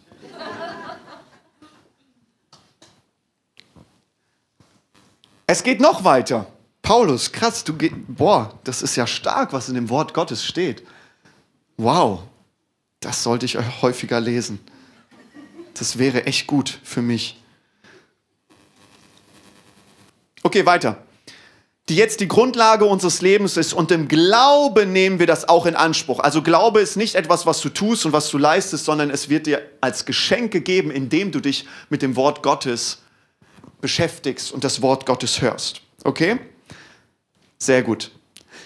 Es 5.48 5.62
geht 5.62 5.80
noch 5.80 6.02
weiter. 6.02 6.46
Paulus, 6.82 7.30
krass, 7.32 7.64
du 7.64 7.74
gehst, 7.74 7.94
boah, 8.08 8.58
das 8.64 8.82
ist 8.82 8.96
ja 8.96 9.06
stark, 9.06 9.52
was 9.52 9.68
in 9.68 9.74
dem 9.74 9.88
Wort 9.90 10.14
Gottes 10.14 10.44
steht. 10.44 10.84
Wow, 11.76 12.22
das 13.00 13.22
sollte 13.22 13.46
ich 13.46 13.58
euch 13.58 13.82
häufiger 13.82 14.20
lesen. 14.20 14.60
Das 15.78 15.98
wäre 15.98 16.24
echt 16.26 16.46
gut 16.46 16.78
für 16.82 17.02
mich. 17.02 17.36
Okay, 20.42 20.64
weiter. 20.64 21.02
Die 21.88 21.96
jetzt 21.96 22.20
die 22.20 22.28
Grundlage 22.28 22.84
unseres 22.84 23.20
Lebens 23.20 23.56
ist 23.56 23.72
und 23.72 23.90
im 23.90 24.08
Glauben 24.08 24.92
nehmen 24.92 25.18
wir 25.18 25.26
das 25.26 25.48
auch 25.48 25.66
in 25.66 25.76
Anspruch. 25.76 26.20
Also 26.20 26.42
Glaube 26.42 26.80
ist 26.80 26.96
nicht 26.96 27.14
etwas, 27.14 27.46
was 27.46 27.60
du 27.60 27.68
tust 27.68 28.06
und 28.06 28.12
was 28.12 28.30
du 28.30 28.38
leistest, 28.38 28.84
sondern 28.84 29.10
es 29.10 29.28
wird 29.28 29.46
dir 29.46 29.62
als 29.80 30.04
Geschenk 30.04 30.50
gegeben, 30.50 30.90
indem 30.90 31.30
du 31.30 31.40
dich 31.40 31.66
mit 31.90 32.02
dem 32.02 32.16
Wort 32.16 32.42
Gottes 32.42 33.02
beschäftigst 33.80 34.50
und 34.50 34.64
das 34.64 34.82
Wort 34.82 35.04
Gottes 35.04 35.40
hörst. 35.42 35.82
Okay? 36.02 36.38
Sehr 37.58 37.82
gut. 37.82 38.10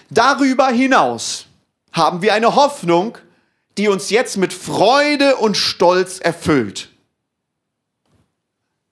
Darüber 0.09 0.69
hinaus 0.69 1.45
haben 1.91 2.21
wir 2.21 2.33
eine 2.33 2.55
Hoffnung, 2.55 3.17
die 3.77 3.87
uns 3.87 4.09
jetzt 4.09 4.37
mit 4.37 4.53
Freude 4.53 5.35
und 5.37 5.57
Stolz 5.57 6.19
erfüllt. 6.19 6.90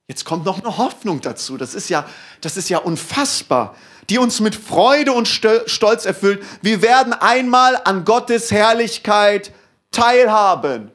Jetzt 0.09 0.25
kommt 0.25 0.43
noch 0.43 0.59
eine 0.59 0.75
Hoffnung 0.79 1.21
dazu. 1.21 1.55
Das 1.55 1.75
ist 1.75 1.87
ja, 1.87 2.03
das 2.41 2.57
ist 2.57 2.67
ja 2.67 2.79
unfassbar, 2.79 3.75
die 4.09 4.17
uns 4.17 4.39
mit 4.39 4.55
Freude 4.55 5.13
und 5.13 5.27
Stolz 5.27 6.05
erfüllt. 6.05 6.43
Wir 6.63 6.81
werden 6.81 7.13
einmal 7.13 7.79
an 7.85 8.05
Gottes 8.05 8.49
Herrlichkeit 8.49 9.53
teilhaben. 9.91 10.89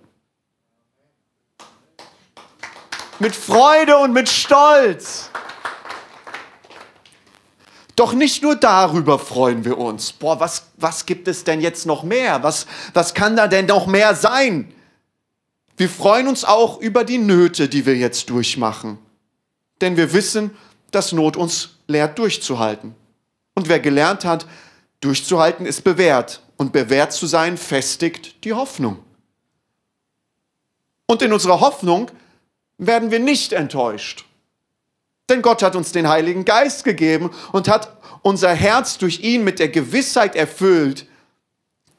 Mit 3.20 3.36
Freude 3.36 3.98
und 3.98 4.12
mit 4.12 4.28
Stolz. 4.28 5.30
Doch 7.94 8.14
nicht 8.14 8.42
nur 8.42 8.56
darüber 8.56 9.20
freuen 9.20 9.64
wir 9.64 9.78
uns. 9.78 10.10
Boah, 10.10 10.40
was, 10.40 10.64
was 10.76 11.06
gibt 11.06 11.28
es 11.28 11.44
denn 11.44 11.60
jetzt 11.60 11.86
noch 11.86 12.02
mehr? 12.02 12.42
Was, 12.42 12.66
was 12.94 13.14
kann 13.14 13.36
da 13.36 13.46
denn 13.46 13.66
noch 13.66 13.86
mehr 13.86 14.16
sein? 14.16 14.74
Wir 15.76 15.88
freuen 15.88 16.26
uns 16.26 16.44
auch 16.44 16.80
über 16.80 17.04
die 17.04 17.18
Nöte, 17.18 17.68
die 17.68 17.86
wir 17.86 17.96
jetzt 17.96 18.28
durchmachen 18.30 18.98
denn 19.80 19.96
wir 19.96 20.12
wissen, 20.12 20.50
dass 20.90 21.12
Not 21.12 21.36
uns 21.36 21.76
lehrt 21.86 22.18
durchzuhalten. 22.18 22.94
Und 23.54 23.68
wer 23.68 23.80
gelernt 23.80 24.24
hat, 24.24 24.46
durchzuhalten, 25.00 25.66
ist 25.66 25.84
bewährt. 25.84 26.40
Und 26.56 26.72
bewährt 26.72 27.12
zu 27.12 27.26
sein, 27.26 27.56
festigt 27.56 28.44
die 28.44 28.52
Hoffnung. 28.52 29.02
Und 31.06 31.20
in 31.20 31.32
unserer 31.32 31.60
Hoffnung 31.60 32.10
werden 32.78 33.10
wir 33.10 33.18
nicht 33.18 33.52
enttäuscht. 33.52 34.24
Denn 35.28 35.42
Gott 35.42 35.62
hat 35.62 35.74
uns 35.74 35.92
den 35.92 36.08
Heiligen 36.08 36.44
Geist 36.44 36.84
gegeben 36.84 37.30
und 37.52 37.68
hat 37.68 37.96
unser 38.22 38.54
Herz 38.54 38.98
durch 38.98 39.20
ihn 39.20 39.42
mit 39.42 39.58
der 39.58 39.68
Gewissheit 39.68 40.36
erfüllt, 40.36 41.06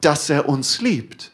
dass 0.00 0.30
er 0.30 0.48
uns 0.48 0.80
liebt. 0.80 1.32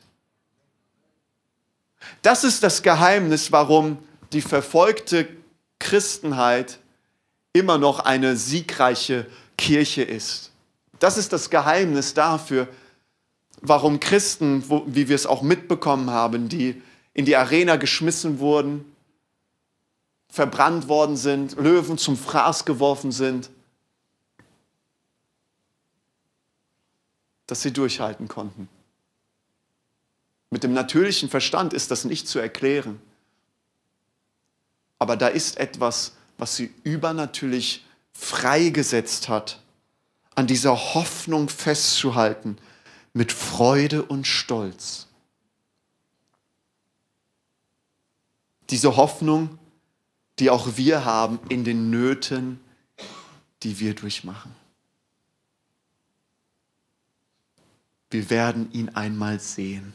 Das 2.23 2.45
ist 2.45 2.63
das 2.63 2.83
Geheimnis, 2.83 3.53
warum 3.53 3.99
die 4.33 4.41
verfolgte 4.41 5.29
Christenheit 5.83 6.79
immer 7.53 7.77
noch 7.77 7.99
eine 7.99 8.37
siegreiche 8.37 9.27
Kirche 9.59 10.03
ist. 10.03 10.53
Das 11.01 11.19
ist 11.19 11.33
das 11.33 11.51
Geheimnis 11.51 12.15
dafür, 12.15 12.69
warum 13.61 14.01
Christen, 14.01 14.65
wie 14.87 15.09
wir 15.09 15.17
es 15.17 15.27
auch 15.27 15.43
mitbekommen 15.43 16.11
haben, 16.11 16.49
die 16.49 16.81
in 17.15 17.25
die 17.25 17.37
Arena 17.37 17.77
geschmissen 17.77 18.39
wurden, 18.39 18.85
verbrannt 20.29 20.89
worden 20.89 21.17
sind, 21.17 21.57
Löwen 21.57 21.99
zum 21.99 22.17
Fraß 22.17 22.65
geworfen 22.65 23.13
sind, 23.13 23.51
dass 27.47 27.61
sie 27.61 27.73
durchhalten 27.73 28.29
konnten. 28.29 28.69
Mit 30.51 30.63
dem 30.63 30.73
natürlichen 30.73 31.29
Verstand 31.29 31.75
ist 31.75 31.91
das 31.91 32.05
nicht 32.05 32.29
zu 32.29 32.39
erklären. 32.39 33.01
Aber 35.03 35.17
da 35.17 35.27
ist 35.27 35.57
etwas, 35.57 36.13
was 36.39 36.55
sie 36.55 36.73
übernatürlich 36.85 37.85
freigesetzt 38.13 39.29
hat, 39.29 39.61
an 40.37 40.47
dieser 40.47 40.77
Hoffnung 40.95 41.49
festzuhalten, 41.49 42.57
mit 43.13 43.33
Freude 43.33 44.05
und 44.05 44.29
Stolz. 44.29 45.09
Diese 48.71 48.97
Hoffnung, 48.97 49.59
die 50.39 50.51
auch 50.51 50.77
wir 50.77 51.05
haben 51.05 51.41
in 51.49 51.65
den 51.65 51.91
Nöten, 51.91 52.61
die 53.65 53.81
wir 53.81 53.97
durchmachen. 53.97 54.55
Wir 58.09 58.31
werden 58.31 58.71
ihn 58.71 58.91
einmal 58.91 59.41
sehen. 59.41 59.93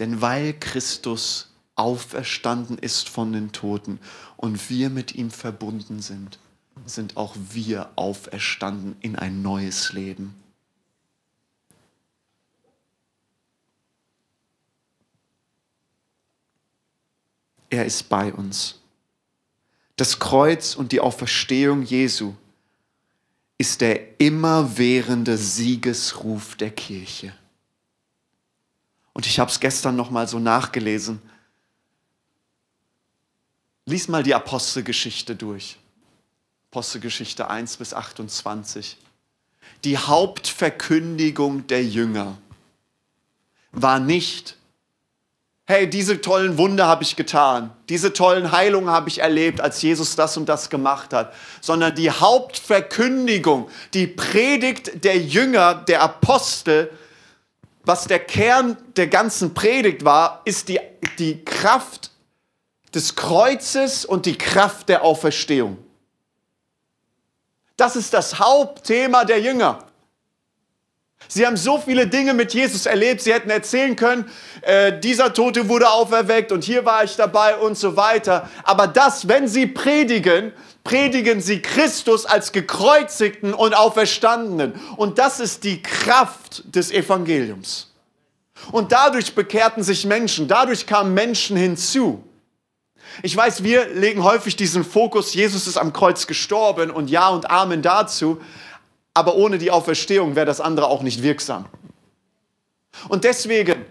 Denn 0.00 0.20
weil 0.20 0.52
Christus 0.58 1.52
auferstanden 1.76 2.78
ist 2.78 3.08
von 3.08 3.32
den 3.32 3.52
Toten 3.52 4.00
und 4.36 4.68
wir 4.68 4.90
mit 4.90 5.14
ihm 5.14 5.30
verbunden 5.30 6.02
sind, 6.02 6.38
sind 6.84 7.16
auch 7.16 7.36
wir 7.52 7.90
auferstanden 7.96 8.96
in 9.00 9.16
ein 9.16 9.42
neues 9.42 9.92
Leben. 9.92 10.34
Er 17.68 17.84
ist 17.84 18.08
bei 18.08 18.32
uns. 18.32 18.80
Das 19.96 20.18
Kreuz 20.18 20.74
und 20.74 20.92
die 20.92 21.00
Auferstehung 21.00 21.82
Jesu 21.82 22.34
ist 23.58 23.80
der 23.80 24.20
immerwährende 24.20 25.38
Siegesruf 25.38 26.56
der 26.56 26.70
Kirche. 26.70 27.32
Und 29.14 29.26
ich 29.26 29.38
habe 29.38 29.50
es 29.50 29.60
gestern 29.60 29.96
noch 29.96 30.10
mal 30.10 30.28
so 30.28 30.38
nachgelesen. 30.38 31.20
Lies 33.88 34.08
mal 34.08 34.24
die 34.24 34.34
Apostelgeschichte 34.34 35.36
durch. 35.36 35.76
Apostelgeschichte 36.72 37.48
1 37.48 37.76
bis 37.76 37.94
28. 37.94 38.96
Die 39.84 39.96
Hauptverkündigung 39.96 41.68
der 41.68 41.84
Jünger 41.84 42.36
war 43.70 44.00
nicht, 44.00 44.56
hey, 45.66 45.88
diese 45.88 46.20
tollen 46.20 46.58
Wunder 46.58 46.88
habe 46.88 47.04
ich 47.04 47.14
getan, 47.14 47.70
diese 47.88 48.12
tollen 48.12 48.50
Heilungen 48.50 48.90
habe 48.90 49.08
ich 49.08 49.20
erlebt, 49.20 49.60
als 49.60 49.80
Jesus 49.82 50.16
das 50.16 50.36
und 50.36 50.48
das 50.48 50.68
gemacht 50.68 51.12
hat, 51.12 51.32
sondern 51.60 51.94
die 51.94 52.10
Hauptverkündigung, 52.10 53.70
die 53.94 54.08
Predigt 54.08 55.04
der 55.04 55.18
Jünger, 55.18 55.74
der 55.76 56.02
Apostel, 56.02 56.90
was 57.84 58.08
der 58.08 58.18
Kern 58.18 58.76
der 58.96 59.06
ganzen 59.06 59.54
Predigt 59.54 60.04
war, 60.04 60.42
ist 60.44 60.68
die, 60.68 60.80
die 61.20 61.44
Kraft 61.44 62.10
des 62.94 63.16
Kreuzes 63.16 64.04
und 64.04 64.26
die 64.26 64.38
Kraft 64.38 64.88
der 64.88 65.02
Auferstehung. 65.02 65.78
Das 67.76 67.96
ist 67.96 68.14
das 68.14 68.38
Hauptthema 68.38 69.24
der 69.24 69.40
Jünger. 69.40 69.86
Sie 71.28 71.46
haben 71.46 71.56
so 71.56 71.78
viele 71.78 72.06
Dinge 72.06 72.34
mit 72.34 72.54
Jesus 72.54 72.86
erlebt. 72.86 73.20
Sie 73.20 73.32
hätten 73.32 73.50
erzählen 73.50 73.96
können, 73.96 74.30
äh, 74.62 74.98
dieser 74.98 75.32
Tote 75.34 75.68
wurde 75.68 75.88
auferweckt 75.88 76.52
und 76.52 76.62
hier 76.62 76.84
war 76.84 77.04
ich 77.04 77.16
dabei 77.16 77.56
und 77.56 77.76
so 77.76 77.96
weiter. 77.96 78.48
Aber 78.62 78.86
das, 78.86 79.26
wenn 79.26 79.48
sie 79.48 79.66
predigen, 79.66 80.52
predigen 80.84 81.40
sie 81.40 81.62
Christus 81.62 82.26
als 82.26 82.52
gekreuzigten 82.52 83.54
und 83.54 83.74
auferstandenen. 83.74 84.74
Und 84.96 85.18
das 85.18 85.40
ist 85.40 85.64
die 85.64 85.82
Kraft 85.82 86.62
des 86.74 86.92
Evangeliums. 86.92 87.92
Und 88.70 88.92
dadurch 88.92 89.34
bekehrten 89.34 89.82
sich 89.82 90.06
Menschen, 90.06 90.48
dadurch 90.48 90.86
kamen 90.86 91.12
Menschen 91.12 91.56
hinzu. 91.56 92.22
Ich 93.22 93.36
weiß, 93.36 93.62
wir 93.62 93.88
legen 93.94 94.22
häufig 94.22 94.56
diesen 94.56 94.84
Fokus, 94.84 95.34
Jesus 95.34 95.66
ist 95.66 95.76
am 95.76 95.92
Kreuz 95.92 96.26
gestorben 96.26 96.90
und 96.90 97.10
Ja 97.10 97.28
und 97.28 97.50
Amen 97.50 97.82
dazu 97.82 98.40
aber 99.16 99.34
ohne 99.36 99.56
die 99.56 99.70
Auferstehung 99.70 100.36
wäre 100.36 100.44
das 100.44 100.60
andere 100.60 100.88
auch 100.88 101.00
nicht 101.00 101.22
wirksam. 101.22 101.64
Und 103.08 103.24
deswegen, 103.24 103.86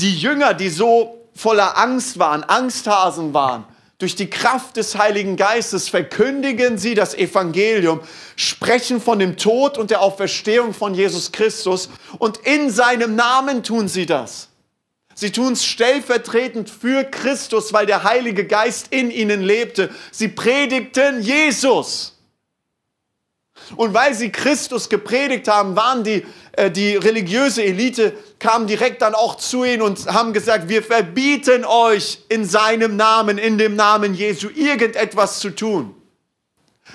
die 0.00 0.12
Jünger, 0.18 0.54
die 0.54 0.70
so 0.70 1.28
voller 1.36 1.78
Angst 1.78 2.18
waren, 2.18 2.42
Angsthasen 2.42 3.32
waren, 3.32 3.64
durch 3.98 4.16
die 4.16 4.28
Kraft 4.28 4.76
des 4.76 4.98
Heiligen 4.98 5.36
Geistes 5.36 5.88
verkündigen 5.88 6.78
sie 6.78 6.96
das 6.96 7.14
Evangelium, 7.14 8.00
sprechen 8.34 9.00
von 9.00 9.20
dem 9.20 9.36
Tod 9.36 9.78
und 9.78 9.92
der 9.92 10.00
Auferstehung 10.00 10.74
von 10.74 10.94
Jesus 10.94 11.30
Christus 11.30 11.88
und 12.18 12.38
in 12.38 12.70
seinem 12.70 13.14
Namen 13.14 13.62
tun 13.62 13.86
sie 13.86 14.06
das. 14.06 14.48
Sie 15.20 15.30
tun 15.30 15.52
es 15.52 15.66
stellvertretend 15.66 16.70
für 16.70 17.04
Christus, 17.04 17.74
weil 17.74 17.84
der 17.84 18.04
Heilige 18.04 18.46
Geist 18.46 18.86
in 18.88 19.10
ihnen 19.10 19.42
lebte. 19.42 19.90
Sie 20.10 20.28
predigten 20.28 21.20
Jesus. 21.20 22.18
Und 23.76 23.92
weil 23.92 24.14
sie 24.14 24.32
Christus 24.32 24.88
gepredigt 24.88 25.46
haben, 25.46 25.76
waren 25.76 26.04
die, 26.04 26.24
äh, 26.52 26.70
die 26.70 26.96
religiöse 26.96 27.62
Elite, 27.62 28.14
kam 28.38 28.66
direkt 28.66 29.02
dann 29.02 29.14
auch 29.14 29.34
zu 29.34 29.62
ihnen 29.62 29.82
und 29.82 30.06
haben 30.06 30.32
gesagt, 30.32 30.70
wir 30.70 30.82
verbieten 30.82 31.66
euch 31.66 32.20
in 32.30 32.46
seinem 32.46 32.96
Namen, 32.96 33.36
in 33.36 33.58
dem 33.58 33.76
Namen 33.76 34.14
Jesu, 34.14 34.48
irgendetwas 34.48 35.38
zu 35.40 35.50
tun. 35.50 35.94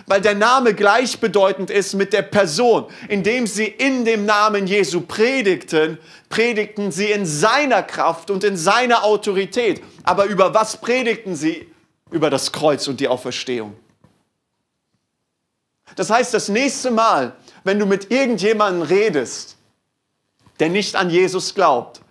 Weil 0.08 0.22
der 0.22 0.36
Name 0.36 0.74
gleichbedeutend 0.74 1.70
ist 1.70 1.94
mit 1.94 2.14
der 2.14 2.22
Person. 2.22 2.86
Indem 3.08 3.48
sie 3.48 3.66
in 3.66 4.06
dem 4.06 4.26
Namen 4.26 4.68
Jesu 4.68 5.02
predigten, 5.02 5.98
predigten 6.30 6.92
sie 6.92 7.12
in 7.12 7.26
seiner 7.26 7.84
Kraft 7.84 8.30
und 8.30 8.44
in 8.44 8.58
seiner 8.58 9.04
Autorität. 9.04 9.82
Aber 10.04 10.26
über 10.26 10.54
was 10.54 10.78
predigten 10.78 11.36
sie? 11.36 11.70
Über 12.12 12.30
das 12.30 12.52
Kreuz 12.52 12.88
und 12.88 13.00
die 13.00 13.08
Auferstehung. 13.08 13.76
Das 15.96 16.10
heißt, 16.10 16.34
das 16.34 16.50
nächste 16.50 16.92
Mal, 16.92 17.36
wenn 17.64 17.80
du 17.80 17.86
mit 17.86 18.12
irgendjemandem 18.12 18.84
redest, 18.84 19.58
der 20.60 20.70
nicht 20.70 20.96
an 20.96 21.10
Jesus 21.10 21.56
glaubt, 21.56 22.02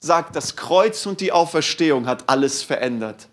sagt, 0.00 0.36
das 0.36 0.56
Kreuz 0.56 1.06
und 1.06 1.20
die 1.20 1.32
Auferstehung 1.32 2.06
hat 2.06 2.24
alles 2.28 2.62
verändert. 2.62 3.28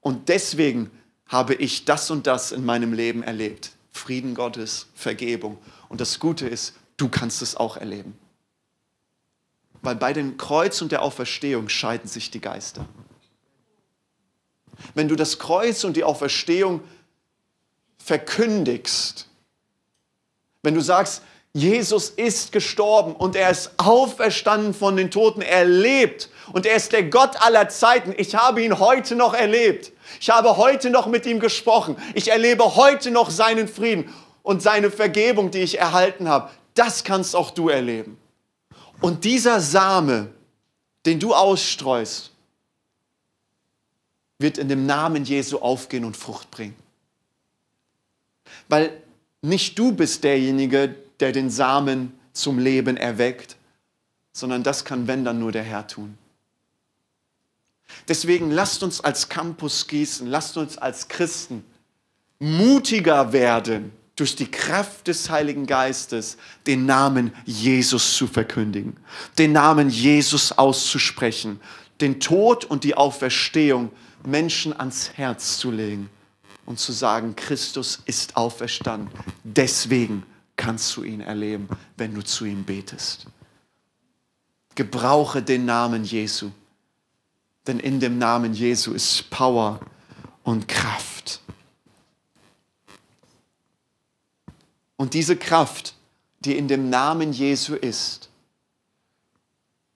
Und 0.00 0.28
deswegen 0.28 0.90
habe 1.28 1.54
ich 1.54 1.84
das 1.84 2.10
und 2.10 2.26
das 2.26 2.52
in 2.52 2.64
meinem 2.64 2.92
Leben 2.92 3.22
erlebt. 3.22 3.72
Frieden 3.92 4.34
Gottes, 4.34 4.86
Vergebung. 4.94 5.58
Und 5.88 6.00
das 6.00 6.20
Gute 6.20 6.46
ist, 6.46 6.74
du 6.96 7.08
kannst 7.08 7.42
es 7.42 7.56
auch 7.56 7.76
erleben. 7.76 8.16
Weil 9.82 9.96
bei 9.96 10.12
dem 10.12 10.36
Kreuz 10.36 10.80
und 10.82 10.92
der 10.92 11.02
Auferstehung 11.02 11.68
scheiden 11.68 12.08
sich 12.08 12.30
die 12.30 12.40
Geister. 12.40 12.86
Wenn 14.94 15.08
du 15.08 15.16
das 15.16 15.38
Kreuz 15.38 15.84
und 15.84 15.96
die 15.96 16.04
Auferstehung 16.04 16.80
verkündigst, 17.98 19.28
wenn 20.62 20.74
du 20.74 20.80
sagst, 20.80 21.22
Jesus 21.52 22.10
ist 22.10 22.52
gestorben 22.52 23.14
und 23.16 23.34
er 23.34 23.50
ist 23.50 23.70
auferstanden 23.78 24.74
von 24.74 24.96
den 24.96 25.10
Toten, 25.10 25.40
er 25.40 25.64
lebt 25.64 26.28
und 26.52 26.66
er 26.66 26.76
ist 26.76 26.92
der 26.92 27.04
Gott 27.04 27.40
aller 27.40 27.68
Zeiten. 27.70 28.14
Ich 28.16 28.34
habe 28.34 28.62
ihn 28.62 28.78
heute 28.78 29.16
noch 29.16 29.32
erlebt. 29.32 29.92
Ich 30.20 30.30
habe 30.30 30.56
heute 30.56 30.90
noch 30.90 31.06
mit 31.06 31.26
ihm 31.26 31.40
gesprochen. 31.40 31.96
Ich 32.14 32.30
erlebe 32.30 32.76
heute 32.76 33.10
noch 33.10 33.30
seinen 33.30 33.68
Frieden 33.68 34.12
und 34.42 34.62
seine 34.62 34.90
Vergebung, 34.90 35.50
die 35.50 35.60
ich 35.60 35.78
erhalten 35.78 36.28
habe. 36.28 36.50
Das 36.74 37.04
kannst 37.04 37.34
auch 37.34 37.50
du 37.50 37.68
erleben. 37.68 38.18
Und 39.00 39.24
dieser 39.24 39.60
Same, 39.60 40.30
den 41.04 41.20
du 41.20 41.34
ausstreust, 41.34 42.32
wird 44.38 44.58
in 44.58 44.68
dem 44.68 44.86
Namen 44.86 45.24
Jesu 45.24 45.58
aufgehen 45.58 46.04
und 46.04 46.16
Frucht 46.16 46.50
bringen. 46.50 46.76
Weil 48.68 49.02
nicht 49.42 49.78
du 49.78 49.92
bist 49.92 50.24
derjenige, 50.24 50.94
der 51.20 51.32
den 51.32 51.50
Samen 51.50 52.18
zum 52.32 52.58
Leben 52.58 52.96
erweckt, 52.96 53.56
sondern 54.32 54.62
das 54.62 54.84
kann, 54.84 55.06
wenn 55.06 55.24
dann 55.24 55.38
nur 55.38 55.52
der 55.52 55.62
Herr 55.62 55.86
tun. 55.86 56.18
Deswegen 58.08 58.50
lasst 58.50 58.82
uns 58.82 59.00
als 59.00 59.28
Campus 59.28 59.86
gießen, 59.86 60.26
lasst 60.26 60.56
uns 60.56 60.78
als 60.78 61.08
Christen 61.08 61.64
mutiger 62.38 63.32
werden 63.32 63.92
durch 64.14 64.34
die 64.34 64.50
Kraft 64.50 65.08
des 65.08 65.28
Heiligen 65.28 65.66
Geistes 65.66 66.36
den 66.66 66.86
Namen 66.86 67.32
Jesus 67.44 68.16
zu 68.16 68.26
verkündigen, 68.26 68.96
den 69.38 69.52
Namen 69.52 69.90
Jesus 69.90 70.52
auszusprechen, 70.52 71.60
den 72.00 72.20
Tod 72.20 72.64
und 72.64 72.84
die 72.84 72.94
Auferstehung 72.94 73.90
Menschen 74.24 74.78
ans 74.78 75.10
Herz 75.14 75.58
zu 75.58 75.70
legen 75.70 76.08
und 76.64 76.78
zu 76.78 76.92
sagen, 76.92 77.36
Christus 77.36 78.02
ist 78.06 78.36
auferstanden. 78.36 79.10
Deswegen 79.44 80.24
kannst 80.56 80.96
du 80.96 81.04
ihn 81.04 81.20
erleben, 81.20 81.68
wenn 81.96 82.14
du 82.14 82.22
zu 82.22 82.46
ihm 82.46 82.64
betest. 82.64 83.26
Gebrauche 84.74 85.42
den 85.42 85.64
Namen 85.64 86.04
Jesu, 86.04 86.50
denn 87.66 87.80
in 87.80 88.00
dem 88.00 88.18
Namen 88.18 88.54
Jesu 88.54 88.92
ist 88.92 89.28
Power 89.30 89.80
und 90.44 90.68
Kraft. 90.68 91.40
Und 94.96 95.14
diese 95.14 95.36
Kraft, 95.36 95.94
die 96.40 96.56
in 96.56 96.68
dem 96.68 96.88
Namen 96.88 97.32
Jesu 97.32 97.74
ist, 97.74 98.30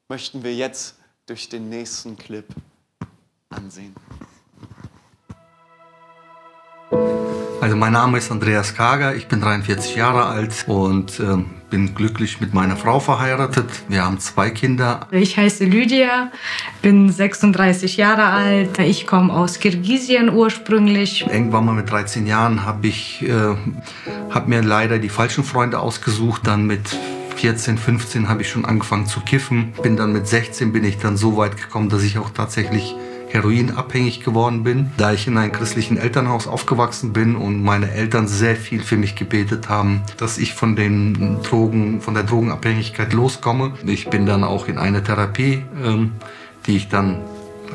möchten 0.08 0.42
wir 0.42 0.54
jetzt 0.54 0.96
durch 1.26 1.48
den 1.48 1.68
nächsten 1.68 2.16
Clip 2.16 2.46
ansehen. 3.48 3.94
Also 7.60 7.76
mein 7.76 7.92
Name 7.92 8.18
ist 8.18 8.30
Andreas 8.30 8.74
Kager, 8.74 9.14
ich 9.14 9.28
bin 9.28 9.40
43 9.40 9.94
Jahre 9.94 10.24
alt 10.24 10.66
und 10.66 11.20
äh, 11.20 11.44
bin 11.70 11.94
glücklich 11.94 12.40
mit 12.40 12.52
meiner 12.52 12.76
Frau 12.76 13.00
verheiratet. 13.00 13.66
Wir 13.88 14.04
haben 14.04 14.18
zwei 14.18 14.50
Kinder. 14.50 15.06
Ich 15.10 15.36
heiße 15.36 15.64
Lydia, 15.64 16.30
bin 16.82 17.10
36 17.10 17.96
Jahre 17.96 18.24
alt. 18.24 18.78
Ich 18.80 19.06
komme 19.06 19.32
aus 19.32 19.60
Kirgisien 19.60 20.30
ursprünglich. 20.30 21.26
Irgendwann 21.26 21.64
mal 21.64 21.74
mit 21.74 21.90
13 21.90 22.26
Jahren 22.26 22.66
habe 22.66 22.88
ich 22.88 23.22
äh, 23.22 23.54
hab 24.30 24.48
mir 24.48 24.62
leider 24.62 24.98
die 24.98 25.08
falschen 25.08 25.44
Freunde 25.44 25.78
ausgesucht. 25.78 26.42
Dann 26.44 26.66
mit 26.66 26.82
14, 27.36 27.78
15 27.78 28.28
habe 28.28 28.42
ich 28.42 28.50
schon 28.50 28.64
angefangen 28.64 29.06
zu 29.06 29.20
kiffen. 29.20 29.72
Bin 29.82 29.96
dann 29.96 30.12
mit 30.12 30.26
16 30.26 30.72
bin 30.72 30.84
ich 30.84 30.98
dann 30.98 31.16
so 31.16 31.36
weit 31.36 31.56
gekommen, 31.56 31.88
dass 31.88 32.02
ich 32.02 32.18
auch 32.18 32.30
tatsächlich 32.30 32.94
heroinabhängig 33.30 34.20
geworden 34.20 34.64
bin, 34.64 34.90
da 34.96 35.12
ich 35.12 35.26
in 35.26 35.38
einem 35.38 35.52
christlichen 35.52 35.96
Elternhaus 35.96 36.46
aufgewachsen 36.46 37.12
bin 37.12 37.36
und 37.36 37.62
meine 37.62 37.90
Eltern 37.90 38.26
sehr 38.26 38.56
viel 38.56 38.82
für 38.82 38.96
mich 38.96 39.14
gebetet 39.14 39.68
haben, 39.68 40.02
dass 40.18 40.38
ich 40.38 40.54
von 40.54 40.76
den 40.76 41.42
Drogen, 41.42 42.00
von 42.00 42.14
der 42.14 42.24
Drogenabhängigkeit 42.24 43.12
loskomme. 43.12 43.72
Ich 43.86 44.08
bin 44.10 44.26
dann 44.26 44.44
auch 44.44 44.68
in 44.68 44.78
eine 44.78 45.02
Therapie, 45.02 45.62
ähm, 45.82 46.12
die 46.66 46.76
ich 46.76 46.88
dann 46.88 47.18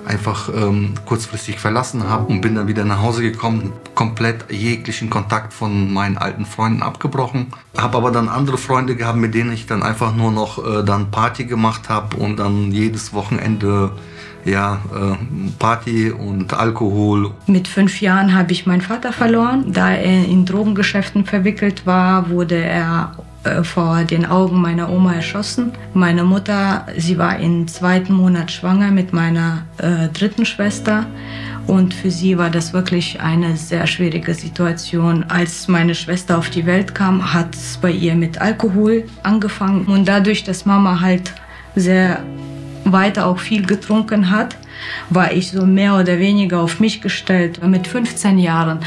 einfach 0.05 0.49
ähm, 0.49 0.93
kurzfristig 1.05 1.59
verlassen 1.59 2.07
habe 2.07 2.25
und 2.25 2.41
bin 2.41 2.55
dann 2.55 2.67
wieder 2.67 2.85
nach 2.85 3.01
Hause 3.01 3.23
gekommen, 3.23 3.73
komplett 3.95 4.51
jeglichen 4.51 5.09
Kontakt 5.09 5.53
von 5.53 5.91
meinen 5.91 6.17
alten 6.17 6.45
Freunden 6.45 6.83
abgebrochen. 6.83 7.47
Habe 7.77 7.97
aber 7.97 8.11
dann 8.11 8.29
andere 8.29 8.57
Freunde 8.57 8.95
gehabt, 8.95 9.17
mit 9.17 9.33
denen 9.33 9.51
ich 9.51 9.65
dann 9.65 9.83
einfach 9.83 10.15
nur 10.15 10.31
noch 10.31 10.63
äh, 10.63 10.83
dann 10.83 11.11
Party 11.11 11.45
gemacht 11.45 11.89
habe 11.89 12.17
und 12.17 12.37
dann 12.37 12.71
jedes 12.71 13.13
Wochenende 13.13 13.91
ja, 14.45 14.79
äh, 14.93 15.51
Party 15.59 16.11
und 16.11 16.53
Alkohol. 16.53 17.31
Mit 17.47 17.67
fünf 17.67 17.99
Jahren 18.01 18.33
habe 18.33 18.51
ich 18.51 18.65
meinen 18.65 18.81
Vater 18.81 19.11
verloren. 19.11 19.71
Da 19.73 19.91
er 19.91 20.25
in 20.25 20.45
Drogengeschäften 20.45 21.25
verwickelt 21.25 21.85
war, 21.85 22.29
wurde 22.29 22.55
er 22.55 23.11
äh, 23.43 23.63
vor 23.63 24.03
den 24.03 24.25
Augen 24.25 24.61
meiner 24.61 24.89
Oma 24.89 25.13
erschossen. 25.13 25.71
Meine 25.93 26.23
Mutter, 26.23 26.85
sie 26.97 27.17
war 27.17 27.39
im 27.39 27.67
zweiten 27.67 28.13
Monat 28.13 28.51
schwanger 28.51 28.91
mit 28.91 29.13
meiner 29.13 29.65
äh, 29.77 30.09
dritten 30.09 30.45
Schwester. 30.45 31.05
Und 31.67 31.95
für 31.95 32.11
sie 32.11 32.37
war 32.37 32.51
das 32.51 32.73
wirklich 32.73 33.21
eine 33.21 33.57
sehr 33.57 33.87
schwierige 33.87 34.35
Situation. 34.35 35.25
Als 35.27 35.67
meine 35.67 35.95
Schwester 35.95 36.37
auf 36.37 36.51
die 36.51 36.67
Welt 36.67 36.93
kam, 36.93 37.33
hat 37.33 37.55
es 37.55 37.77
bei 37.77 37.89
ihr 37.89 38.13
mit 38.13 38.39
Alkohol 38.39 39.05
angefangen. 39.23 39.85
Und 39.85 40.07
dadurch, 40.07 40.43
dass 40.43 40.65
Mama 40.67 40.99
halt 41.01 41.33
sehr 41.75 42.23
weiter 42.85 43.25
auch 43.25 43.39
viel 43.39 43.65
getrunken 43.65 44.29
hat, 44.31 44.55
war 45.09 45.31
ich 45.31 45.51
so 45.51 45.65
mehr 45.65 45.95
oder 45.95 46.19
weniger 46.19 46.59
auf 46.59 46.79
mich 46.79 47.01
gestellt. 47.01 47.65
Mit 47.65 47.87
15 47.87 48.37
Jahren 48.37 48.79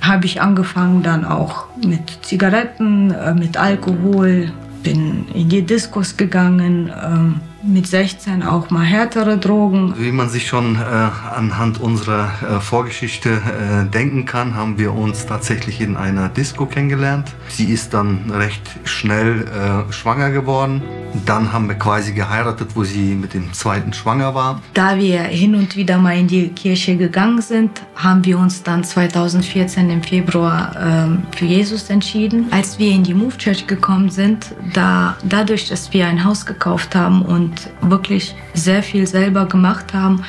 habe 0.00 0.26
ich 0.26 0.40
angefangen 0.40 1.02
dann 1.02 1.24
auch 1.24 1.66
mit 1.84 2.18
Zigaretten, 2.22 3.10
äh, 3.10 3.34
mit 3.34 3.56
Alkohol, 3.56 4.52
bin 4.82 5.26
in 5.34 5.48
die 5.48 5.62
Diskos 5.62 6.16
gegangen, 6.16 6.92
ähm, 7.04 7.40
mit 7.66 7.86
16 7.86 8.42
auch 8.42 8.70
mal 8.70 8.84
härtere 8.84 9.38
Drogen. 9.38 9.94
Wie 9.98 10.12
man 10.12 10.28
sich 10.28 10.46
schon 10.46 10.76
äh, 10.76 10.78
anhand 10.78 11.80
unserer 11.80 12.30
äh, 12.42 12.60
Vorgeschichte 12.60 13.30
äh, 13.30 13.90
denken 13.90 14.24
kann, 14.24 14.54
haben 14.54 14.78
wir 14.78 14.92
uns 14.92 15.26
tatsächlich 15.26 15.80
in 15.80 15.96
einer 15.96 16.28
Disco 16.28 16.66
kennengelernt. 16.66 17.32
Sie 17.48 17.66
ist 17.66 17.94
dann 17.94 18.30
recht 18.30 18.62
schnell 18.84 19.46
äh, 19.46 19.92
schwanger 19.92 20.30
geworden. 20.30 20.82
Dann 21.24 21.52
haben 21.52 21.68
wir 21.68 21.76
quasi 21.76 22.12
geheiratet, 22.12 22.70
wo 22.74 22.84
sie 22.84 23.14
mit 23.14 23.32
dem 23.32 23.52
zweiten 23.52 23.92
schwanger 23.92 24.34
war. 24.34 24.60
Da 24.74 24.98
wir 24.98 25.22
hin 25.22 25.54
und 25.54 25.76
wieder 25.76 25.98
mal 25.98 26.18
in 26.18 26.28
die 26.28 26.48
Kirche 26.48 26.96
gegangen 26.96 27.40
sind, 27.40 27.70
haben 27.94 28.24
wir 28.24 28.38
uns 28.38 28.62
dann 28.62 28.84
2014 28.84 29.88
im 29.88 30.02
Februar 30.02 30.74
ähm, 30.78 31.22
für 31.34 31.46
Jesus 31.46 31.88
entschieden. 31.88 32.46
Als 32.50 32.78
wir 32.78 32.90
in 32.90 33.02
die 33.02 33.14
Move 33.14 33.36
Church 33.38 33.66
gekommen 33.66 34.10
sind, 34.10 34.54
da, 34.74 35.16
dadurch, 35.24 35.68
dass 35.68 35.92
wir 35.92 36.06
ein 36.06 36.22
Haus 36.24 36.44
gekauft 36.44 36.94
haben 36.94 37.22
und 37.22 37.55
wirklich 37.80 38.34
sehr 38.54 38.82
viel 38.82 39.06
selber 39.06 39.46
gemacht 39.46 39.92
haben, 39.92 40.24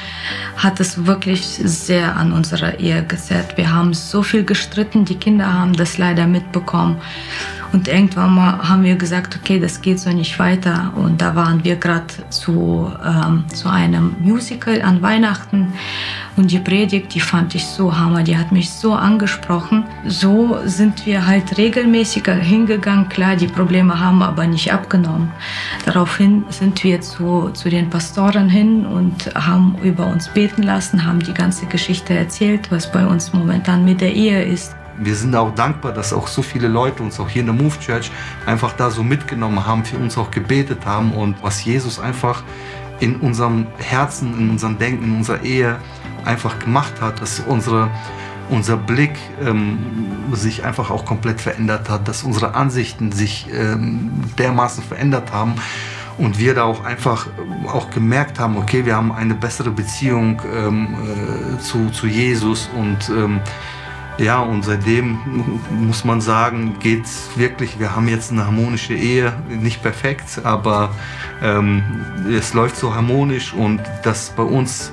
hat 0.56 0.80
es 0.80 1.06
wirklich 1.06 1.46
sehr 1.46 2.16
an 2.16 2.32
unserer 2.32 2.80
Ehe 2.80 3.04
gezerrt. 3.04 3.58
Wir 3.58 3.74
haben 3.74 3.94
so 3.94 4.24
viel 4.24 4.44
gestritten, 4.44 5.06
die 5.06 5.16
Kinder 5.16 5.54
haben 5.54 5.74
das 5.74 5.98
leider 5.98 6.28
mitbekommen. 6.28 6.98
Und 7.74 7.88
irgendwann 7.88 8.34
mal 8.34 8.70
haben 8.70 8.84
wir 8.84 8.96
gesagt, 8.96 9.38
okay, 9.42 9.60
das 9.60 9.82
geht 9.82 10.00
so 10.00 10.10
nicht 10.12 10.40
weiter. 10.40 10.94
Und 10.96 11.22
da 11.22 11.36
waren 11.36 11.64
wir 11.64 11.76
gerade 11.76 12.06
zu, 12.30 12.92
ähm, 13.06 13.46
zu 13.54 13.70
einem 13.70 14.16
Musical 14.20 14.82
an 14.82 15.02
Weihnachten. 15.02 15.74
Und 16.38 16.52
die 16.52 16.60
Predigt, 16.60 17.14
die 17.16 17.20
fand 17.20 17.56
ich 17.56 17.66
so 17.66 17.98
hammer, 17.98 18.24
die 18.24 18.38
hat 18.38 18.52
mich 18.52 18.70
so 18.70 18.94
angesprochen. 18.94 19.86
So 20.08 20.60
sind 20.66 21.06
wir 21.06 21.26
halt 21.26 21.58
regelmäßiger 21.58 22.36
hingegangen. 22.36 23.10
Klar, 23.10 23.36
die 23.36 23.48
Probleme 23.48 24.00
haben 24.00 24.22
aber 24.22 24.46
nicht 24.46 24.72
abgenommen. 24.72 25.32
Daraufhin 25.86 26.46
sind 26.50 26.84
wir 26.84 27.02
zu, 27.02 27.50
zu 27.54 27.70
den 27.70 27.90
Pastoren 27.90 28.50
hin 28.50 28.86
und 28.86 29.34
haben 29.36 29.76
über 29.84 30.08
uns 30.08 30.30
beten 30.30 30.64
lassen, 30.64 31.06
haben 31.06 31.20
die 31.20 31.34
ganze 31.34 31.66
Geschichte 31.66 32.14
erzählt, 32.14 32.72
was 32.72 32.92
bei 32.92 33.06
uns 33.06 33.34
momentan 33.34 33.84
mit 33.84 34.02
der 34.02 34.14
Ehe 34.14 34.44
ist. 34.44 34.76
Wir 35.00 35.16
sind 35.16 35.36
auch 35.36 35.54
dankbar, 35.54 35.92
dass 35.92 36.14
auch 36.14 36.28
so 36.28 36.42
viele 36.42 36.68
Leute 36.68 37.04
uns 37.04 37.20
auch 37.20 37.30
hier 37.30 37.42
in 37.42 37.48
der 37.48 37.56
Move 37.56 37.78
Church 37.80 38.12
einfach 38.46 38.74
da 38.74 38.90
so 38.90 39.04
mitgenommen 39.04 39.66
haben, 39.66 39.86
für 39.86 39.98
uns 39.98 40.18
auch 40.18 40.32
gebetet 40.32 40.86
haben 40.86 41.14
und 41.14 41.36
was 41.44 41.64
Jesus 41.64 42.00
einfach 42.00 42.44
in 43.00 43.18
unserem 43.18 43.68
Herzen, 43.78 44.38
in 44.40 44.50
unserem 44.50 44.78
Denken, 44.78 45.04
in 45.04 45.18
unserer 45.18 45.44
Ehe 45.44 45.78
einfach 46.26 46.60
gemacht 46.60 46.94
hat, 47.00 47.22
dass 47.22 47.40
unsere, 47.40 47.90
unser 48.50 48.78
Blick 48.78 49.16
ähm, 49.46 49.78
sich 50.34 50.66
einfach 50.66 50.90
auch 50.90 51.06
komplett 51.06 51.40
verändert 51.42 51.90
hat, 51.90 52.08
dass 52.08 52.24
unsere 52.24 52.56
Ansichten 52.56 53.12
sich 53.12 53.48
ähm, 53.54 54.10
dermaßen 54.38 54.84
verändert 54.84 55.32
haben 55.32 55.56
und 56.18 56.40
wir 56.40 56.56
da 56.56 56.64
auch 56.64 56.84
einfach 56.84 57.28
auch 57.68 57.90
gemerkt 57.92 58.40
haben, 58.40 58.58
okay, 58.58 58.86
wir 58.86 58.96
haben 58.96 59.12
eine 59.12 59.36
bessere 59.36 59.70
Beziehung 59.72 60.42
ähm, 60.54 60.96
äh, 60.96 61.60
zu, 61.60 61.90
zu 61.92 62.08
Jesus 62.08 62.70
und 62.76 63.10
ähm, 63.10 63.40
ja, 64.18 64.40
und 64.40 64.64
seitdem 64.64 65.20
muss 65.70 66.04
man 66.04 66.22
sagen, 66.22 66.78
geht's 66.80 67.30
wirklich. 67.36 67.80
Wir 67.80 67.96
haben 67.96 68.08
jetzt 68.08 68.32
eine 68.32 68.46
harmonische 68.46 68.94
Ehe, 68.94 69.34
nicht 69.48 69.84
perfekt, 69.84 70.42
aber 70.44 70.90
ähm, 71.44 71.84
es 72.30 72.54
läuft 72.54 72.78
so 72.78 72.96
harmonisch 72.96 73.54
und 73.54 73.82
dass 74.04 74.32
bei 74.32 74.44
uns 74.44 74.92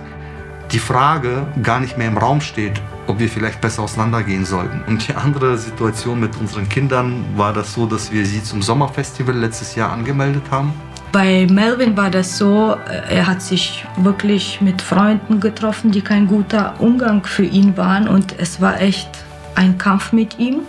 die 0.73 0.79
Frage 0.79 1.47
gar 1.63 1.81
nicht 1.81 1.97
mehr 1.97 2.09
im 2.09 2.19
Raum 2.19 2.41
steht, 2.41 2.81
ob 3.07 3.19
wir 3.19 3.29
vielleicht 3.29 3.61
besser 3.61 3.83
auseinandergehen 3.83 4.45
sollten. 4.45 4.83
Und 4.87 5.09
die 5.09 5.15
andere 5.15 5.57
Situation 5.57 6.21
mit 6.21 6.37
unseren 6.37 6.69
Kindern 6.69 7.25
war 7.37 7.53
das 7.53 7.73
so, 7.73 7.87
dass 7.87 8.13
wir 8.13 8.27
sie 8.27 8.43
zum 8.43 8.61
Sommerfestival 8.61 9.35
letztes 9.35 9.75
Jahr 9.75 9.93
angemeldet 9.93 10.45
haben. 10.51 10.73
Bei 11.15 11.47
Melvin 11.49 11.97
war 11.97 12.11
das 12.11 12.39
so, 12.39 12.77
äh, 12.91 13.15
er 13.15 13.29
hat 13.29 13.41
sich 13.41 13.85
wirklich 13.99 14.61
mit 14.61 14.83
Freunden 14.83 15.39
getroffen, 15.39 15.93
die 15.93 16.01
kein 16.01 16.27
guter 16.27 16.75
Umgang 16.81 17.25
für 17.25 17.45
ihn 17.45 17.77
waren 17.77 18.09
und 18.09 18.35
es 18.37 18.61
war 18.61 18.81
echt 18.81 19.09
ein 19.55 19.79
Kampf 19.79 20.13
mit 20.13 20.41
ihm. 20.41 20.63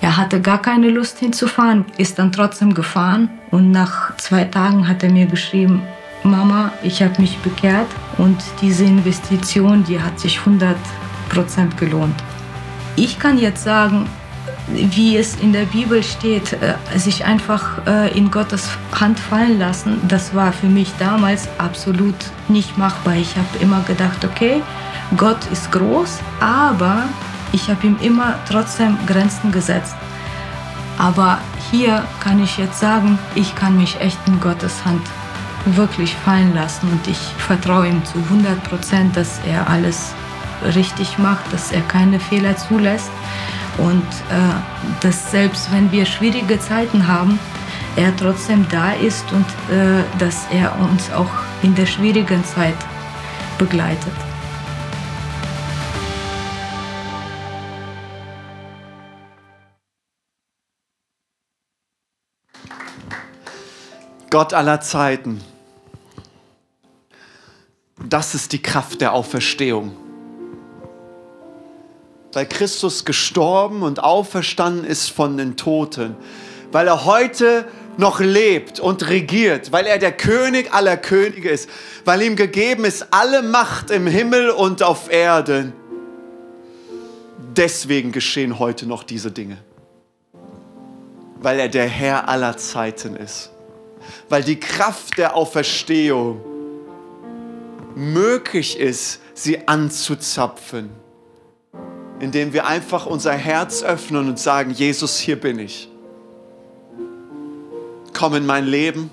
Er 0.00 0.16
hatte 0.16 0.40
gar 0.40 0.62
keine 0.62 0.88
Lust 0.88 1.18
hinzufahren, 1.18 1.84
ist 1.98 2.18
dann 2.18 2.32
trotzdem 2.32 2.72
gefahren 2.72 3.28
und 3.50 3.72
nach 3.72 4.16
zwei 4.16 4.44
Tagen 4.44 4.88
hat 4.88 5.02
er 5.02 5.10
mir 5.10 5.26
geschrieben, 5.26 5.82
Mama, 6.22 6.72
ich 6.82 7.02
habe 7.02 7.20
mich 7.20 7.36
bekehrt 7.40 7.88
und 8.16 8.42
diese 8.62 8.84
Investition, 8.84 9.84
die 9.84 10.00
hat 10.00 10.18
sich 10.18 10.38
100% 10.38 10.76
gelohnt. 11.76 12.16
Ich 12.96 13.18
kann 13.18 13.36
jetzt 13.36 13.64
sagen, 13.64 14.08
wie 14.74 15.16
es 15.16 15.36
in 15.36 15.52
der 15.52 15.64
Bibel 15.64 16.02
steht, 16.02 16.52
äh, 16.54 16.74
sich 16.98 17.24
einfach 17.24 17.86
äh, 17.86 18.16
in 18.16 18.30
Gottes 18.30 18.68
Hand 18.92 19.18
fallen 19.18 19.58
lassen, 19.58 20.00
das 20.08 20.34
war 20.34 20.52
für 20.52 20.66
mich 20.66 20.92
damals 20.98 21.48
absolut 21.58 22.14
nicht 22.48 22.76
machbar. 22.78 23.14
Ich 23.14 23.36
habe 23.36 23.58
immer 23.60 23.82
gedacht, 23.82 24.24
okay, 24.24 24.62
Gott 25.16 25.38
ist 25.52 25.70
groß, 25.72 26.18
aber 26.40 27.04
ich 27.52 27.68
habe 27.68 27.86
ihm 27.86 27.96
immer 28.00 28.38
trotzdem 28.48 28.96
Grenzen 29.06 29.50
gesetzt. 29.50 29.94
Aber 30.98 31.38
hier 31.70 32.04
kann 32.20 32.42
ich 32.42 32.58
jetzt 32.58 32.78
sagen, 32.78 33.18
ich 33.34 33.54
kann 33.54 33.76
mich 33.76 34.00
echt 34.00 34.18
in 34.26 34.38
Gottes 34.40 34.84
Hand 34.84 35.02
wirklich 35.64 36.14
fallen 36.24 36.54
lassen 36.54 36.88
und 36.90 37.06
ich 37.06 37.18
vertraue 37.18 37.88
ihm 37.88 38.04
zu 38.04 38.18
100 38.18 38.62
Prozent, 38.64 39.16
dass 39.16 39.40
er 39.46 39.68
alles 39.68 40.12
richtig 40.74 41.18
macht, 41.18 41.52
dass 41.52 41.72
er 41.72 41.80
keine 41.82 42.20
Fehler 42.20 42.56
zulässt 42.56 43.10
und 43.80 44.06
äh, 44.30 45.00
dass 45.00 45.30
selbst 45.30 45.72
wenn 45.72 45.90
wir 45.92 46.04
schwierige 46.04 46.58
Zeiten 46.58 47.06
haben, 47.06 47.38
er 47.96 48.16
trotzdem 48.16 48.66
da 48.70 48.92
ist 48.92 49.24
und 49.32 49.46
äh, 49.74 50.02
dass 50.18 50.46
er 50.52 50.78
uns 50.80 51.10
auch 51.10 51.30
in 51.62 51.74
der 51.74 51.86
schwierigen 51.86 52.44
Zeit 52.44 52.76
begleitet. 53.58 54.12
Gott 64.30 64.54
aller 64.54 64.80
Zeiten. 64.80 65.40
Das 67.98 68.34
ist 68.34 68.52
die 68.52 68.62
Kraft 68.62 69.00
der 69.00 69.12
Auferstehung. 69.12 70.09
Weil 72.32 72.46
Christus 72.46 73.04
gestorben 73.04 73.82
und 73.82 74.02
auferstanden 74.02 74.84
ist 74.84 75.10
von 75.10 75.36
den 75.36 75.56
Toten. 75.56 76.16
Weil 76.72 76.86
er 76.86 77.04
heute 77.04 77.66
noch 77.96 78.20
lebt 78.20 78.80
und 78.80 79.08
regiert. 79.08 79.72
Weil 79.72 79.86
er 79.86 79.98
der 79.98 80.12
König 80.12 80.72
aller 80.72 80.96
Könige 80.96 81.50
ist. 81.50 81.68
Weil 82.04 82.22
ihm 82.22 82.36
gegeben 82.36 82.84
ist 82.84 83.06
alle 83.12 83.42
Macht 83.42 83.90
im 83.90 84.06
Himmel 84.06 84.50
und 84.50 84.82
auf 84.82 85.10
Erden. 85.10 85.72
Deswegen 87.56 88.12
geschehen 88.12 88.58
heute 88.58 88.86
noch 88.86 89.02
diese 89.02 89.32
Dinge. 89.32 89.58
Weil 91.42 91.58
er 91.58 91.68
der 91.68 91.86
Herr 91.86 92.28
aller 92.28 92.56
Zeiten 92.56 93.16
ist 93.16 93.50
weil 94.28 94.42
die 94.42 94.58
Kraft 94.58 95.18
der 95.18 95.36
Auferstehung 95.36 96.40
möglich 97.94 98.78
ist, 98.78 99.20
sie 99.34 99.66
anzuzapfen, 99.66 100.90
indem 102.20 102.52
wir 102.52 102.66
einfach 102.66 103.06
unser 103.06 103.32
Herz 103.32 103.82
öffnen 103.82 104.28
und 104.28 104.38
sagen, 104.38 104.70
Jesus, 104.70 105.18
hier 105.18 105.40
bin 105.40 105.58
ich. 105.58 105.88
Komm 108.12 108.34
in 108.34 108.44
mein 108.44 108.66
Leben, 108.66 109.10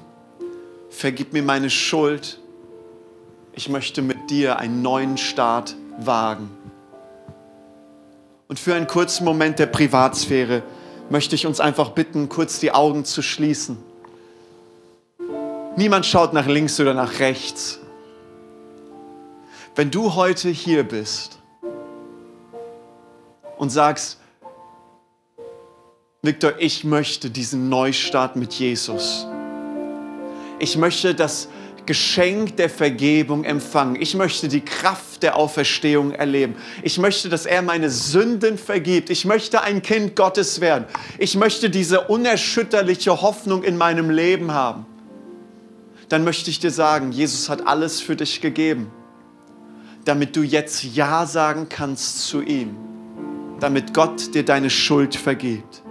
vergib 0.90 1.32
mir 1.32 1.42
meine 1.42 1.70
Schuld. 1.70 2.40
Ich 3.54 3.70
möchte 3.70 4.02
mit 4.02 4.30
dir 4.30 4.60
einen 4.60 4.82
neuen 4.82 5.18
Start 5.18 5.76
wagen. 5.98 6.52
Und 8.50 8.60
für 8.60 8.76
einen 8.76 8.88
kurzen 8.88 9.24
Moment 9.24 9.58
der 9.60 9.68
Privatsphäre 9.68 10.62
möchte 11.10 11.36
ich 11.36 11.48
uns 11.48 11.62
einfach 11.62 11.92
bitten, 11.92 12.28
kurz 12.28 12.60
die 12.60 12.74
Augen 12.74 13.06
zu 13.06 13.22
schließen. 13.22 13.78
Niemand 15.78 16.06
schaut 16.06 16.34
nach 16.34 16.48
links 16.48 16.80
oder 16.80 16.94
nach 16.94 17.20
rechts. 17.20 17.80
Wenn 19.76 19.92
du 19.92 20.16
heute 20.16 20.50
hier 20.50 20.84
bist 20.84 21.37
und 23.58 23.70
sagst, 23.70 24.20
Victor, 26.22 26.54
ich 26.60 26.84
möchte 26.84 27.30
diesen 27.30 27.70
Neustart 27.70 28.36
mit 28.36 28.54
Jesus. 28.54 29.26
Ich 30.60 30.78
möchte 30.78 31.14
das 31.14 31.48
Geschenk 31.86 32.58
der 32.58 32.70
Vergebung 32.70 33.44
empfangen. 33.44 33.96
Ich 34.02 34.14
möchte 34.16 34.48
die 34.50 34.62
Kraft 34.62 35.24
der 35.24 35.38
Auferstehung 35.38 36.12
erleben. 36.12 36.56
Ich 36.84 36.98
möchte, 36.98 37.30
dass 37.30 37.46
er 37.46 37.62
meine 37.62 37.90
Sünden 37.90 38.58
vergibt. 38.58 39.10
Ich 39.10 39.24
möchte 39.24 39.62
ein 39.62 39.82
Kind 39.82 40.16
Gottes 40.16 40.60
werden. 40.60 40.86
Ich 41.18 41.36
möchte 41.36 41.70
diese 41.70 42.02
unerschütterliche 42.02 43.22
Hoffnung 43.22 43.64
in 43.64 43.78
meinem 43.78 44.10
Leben 44.10 44.52
haben 44.52 44.86
dann 46.10 46.24
möchte 46.24 46.50
ich 46.50 46.60
dir 46.60 46.72
sagen, 46.72 47.12
Jesus 47.12 47.50
hat 47.50 47.68
alles 47.68 48.02
für 48.02 48.16
dich 48.16 48.40
gegeben, 48.42 48.92
damit 50.06 50.36
du 50.36 50.42
jetzt 50.42 50.84
Ja 50.84 51.26
sagen 51.26 51.68
kannst 51.70 52.28
zu 52.28 52.42
ihm, 52.42 52.78
damit 53.60 53.94
Gott 53.94 54.34
dir 54.34 54.46
deine 54.46 54.70
Schuld 54.70 55.16
vergibt. 55.16 55.82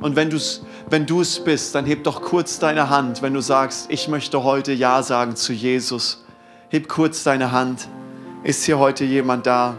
Und 0.00 0.16
wenn, 0.16 0.30
du's, 0.30 0.62
wenn 0.90 1.06
du 1.06 1.20
es 1.20 1.38
bist, 1.42 1.74
dann 1.74 1.86
heb 1.86 2.04
doch 2.04 2.22
kurz 2.22 2.58
deine 2.58 2.90
Hand, 2.90 3.22
wenn 3.22 3.34
du 3.34 3.40
sagst, 3.40 3.86
ich 3.88 4.08
möchte 4.08 4.42
heute 4.42 4.72
Ja 4.72 5.02
sagen 5.02 5.36
zu 5.36 5.52
Jesus. 5.52 6.24
Heb 6.70 6.88
kurz 6.88 7.22
deine 7.22 7.52
Hand. 7.52 7.88
Ist 8.42 8.64
hier 8.64 8.78
heute 8.78 9.04
jemand 9.04 9.46
da? 9.46 9.76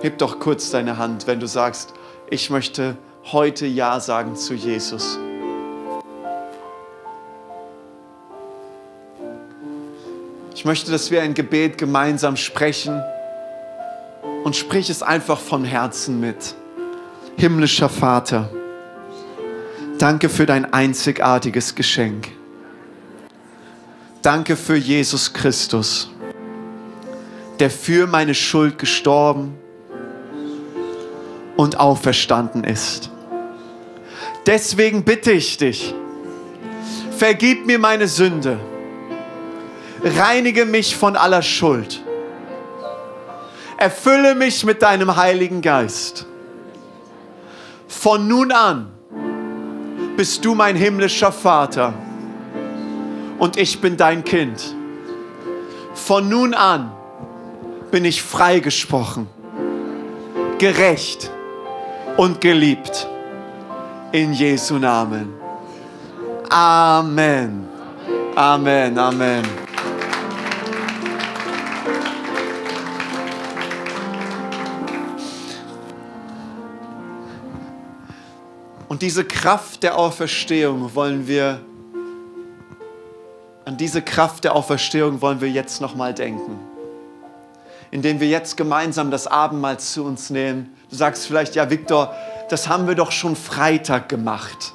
Heb 0.00 0.18
doch 0.18 0.38
kurz 0.38 0.70
deine 0.70 0.96
Hand, 0.96 1.26
wenn 1.26 1.40
du 1.40 1.46
sagst, 1.46 1.92
ich 2.30 2.48
möchte 2.50 2.96
heute 3.24 3.66
Ja 3.66 4.00
sagen 4.00 4.36
zu 4.36 4.54
Jesus. 4.54 5.18
Ich 10.54 10.64
möchte, 10.64 10.90
dass 10.90 11.10
wir 11.10 11.20
ein 11.20 11.34
Gebet 11.34 11.76
gemeinsam 11.76 12.36
sprechen 12.36 13.02
und 14.44 14.54
sprich 14.54 14.90
es 14.90 15.02
einfach 15.02 15.40
von 15.40 15.64
Herzen 15.64 16.20
mit. 16.20 16.54
Himmlischer 17.36 17.88
Vater, 17.88 18.48
danke 19.98 20.28
für 20.28 20.46
dein 20.46 20.72
einzigartiges 20.72 21.74
Geschenk. 21.74 22.28
Danke 24.22 24.56
für 24.56 24.76
Jesus 24.76 25.32
Christus, 25.32 26.10
der 27.58 27.70
für 27.70 28.06
meine 28.06 28.34
Schuld 28.34 28.78
gestorben 28.78 29.58
und 31.56 31.80
auferstanden 31.80 32.62
ist. 32.62 33.10
Deswegen 34.46 35.02
bitte 35.02 35.32
ich 35.32 35.56
dich, 35.56 35.92
vergib 37.16 37.66
mir 37.66 37.80
meine 37.80 38.06
Sünde 38.06 38.60
reinige 40.04 40.66
mich 40.66 40.96
von 40.96 41.16
aller 41.16 41.42
Schuld. 41.42 42.03
Erfülle 43.84 44.34
mich 44.34 44.64
mit 44.64 44.80
deinem 44.80 45.14
Heiligen 45.14 45.60
Geist. 45.60 46.24
Von 47.86 48.26
nun 48.26 48.50
an 48.50 48.90
bist 50.16 50.42
du 50.42 50.54
mein 50.54 50.74
himmlischer 50.74 51.30
Vater 51.30 51.92
und 53.38 53.58
ich 53.58 53.82
bin 53.82 53.98
dein 53.98 54.24
Kind. 54.24 54.74
Von 55.92 56.30
nun 56.30 56.54
an 56.54 56.92
bin 57.90 58.06
ich 58.06 58.22
freigesprochen, 58.22 59.28
gerecht 60.56 61.30
und 62.16 62.40
geliebt. 62.40 63.06
In 64.12 64.32
Jesu 64.32 64.78
Namen. 64.78 65.34
Amen. 66.48 67.68
Amen. 68.34 68.98
Amen. 68.98 69.63
Diese 79.04 79.26
Kraft 79.26 79.82
der 79.82 79.98
Auferstehung 79.98 80.94
wollen 80.94 81.28
wir, 81.28 81.60
an 83.66 83.76
diese 83.76 84.00
Kraft 84.00 84.44
der 84.44 84.54
Auferstehung 84.54 85.20
wollen 85.20 85.42
wir 85.42 85.50
jetzt 85.50 85.82
nochmal 85.82 86.14
denken. 86.14 86.58
Indem 87.90 88.18
wir 88.18 88.28
jetzt 88.28 88.56
gemeinsam 88.56 89.10
das 89.10 89.26
Abendmahl 89.26 89.78
zu 89.78 90.04
uns 90.04 90.30
nehmen. 90.30 90.74
Du 90.88 90.96
sagst 90.96 91.26
vielleicht, 91.26 91.54
ja, 91.54 91.68
Viktor, 91.68 92.14
das 92.48 92.66
haben 92.66 92.88
wir 92.88 92.94
doch 92.94 93.12
schon 93.12 93.36
Freitag 93.36 94.08
gemacht. 94.08 94.72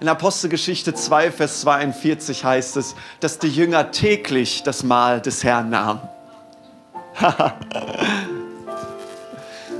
In 0.00 0.08
Apostelgeschichte 0.08 0.94
2, 0.94 1.30
Vers 1.30 1.60
42 1.60 2.46
heißt 2.46 2.78
es, 2.78 2.94
dass 3.20 3.38
die 3.38 3.50
Jünger 3.50 3.90
täglich 3.90 4.62
das 4.62 4.82
Mahl 4.82 5.20
des 5.20 5.44
Herrn 5.44 5.68
nahmen. 5.68 6.00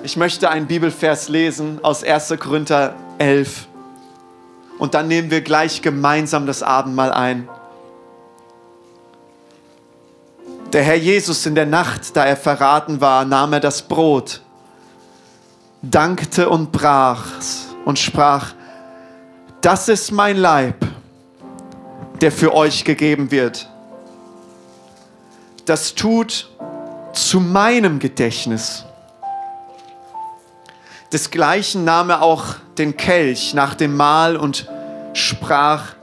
ich 0.02 0.18
möchte 0.18 0.50
einen 0.50 0.66
Bibelvers 0.66 1.30
lesen 1.30 1.82
aus 1.82 2.04
1. 2.04 2.34
Korinther 2.38 2.94
11. 3.22 3.68
Und 4.78 4.94
dann 4.94 5.06
nehmen 5.06 5.30
wir 5.30 5.42
gleich 5.42 5.80
gemeinsam 5.80 6.44
das 6.44 6.62
Abendmahl 6.62 7.12
ein. 7.12 7.48
Der 10.72 10.82
Herr 10.82 10.96
Jesus 10.96 11.46
in 11.46 11.54
der 11.54 11.66
Nacht, 11.66 12.16
da 12.16 12.24
er 12.24 12.36
verraten 12.36 13.00
war, 13.00 13.24
nahm 13.24 13.52
er 13.52 13.60
das 13.60 13.82
Brot, 13.82 14.40
dankte 15.82 16.48
und 16.48 16.72
brach's 16.72 17.68
und 17.84 17.98
sprach, 17.98 18.54
das 19.60 19.88
ist 19.88 20.10
mein 20.10 20.36
Leib, 20.36 20.84
der 22.20 22.32
für 22.32 22.52
euch 22.54 22.84
gegeben 22.84 23.30
wird. 23.30 23.68
Das 25.66 25.94
tut 25.94 26.50
zu 27.12 27.38
meinem 27.38 28.00
Gedächtnis. 28.00 28.84
Desgleichen 31.12 31.84
nahm 31.84 32.10
er 32.10 32.22
auch 32.22 32.54
den 32.78 32.96
Kelch 32.96 33.52
nach 33.52 33.74
dem 33.74 33.96
Mahl 33.96 34.36
und 34.36 34.66
sprach, 35.12 35.94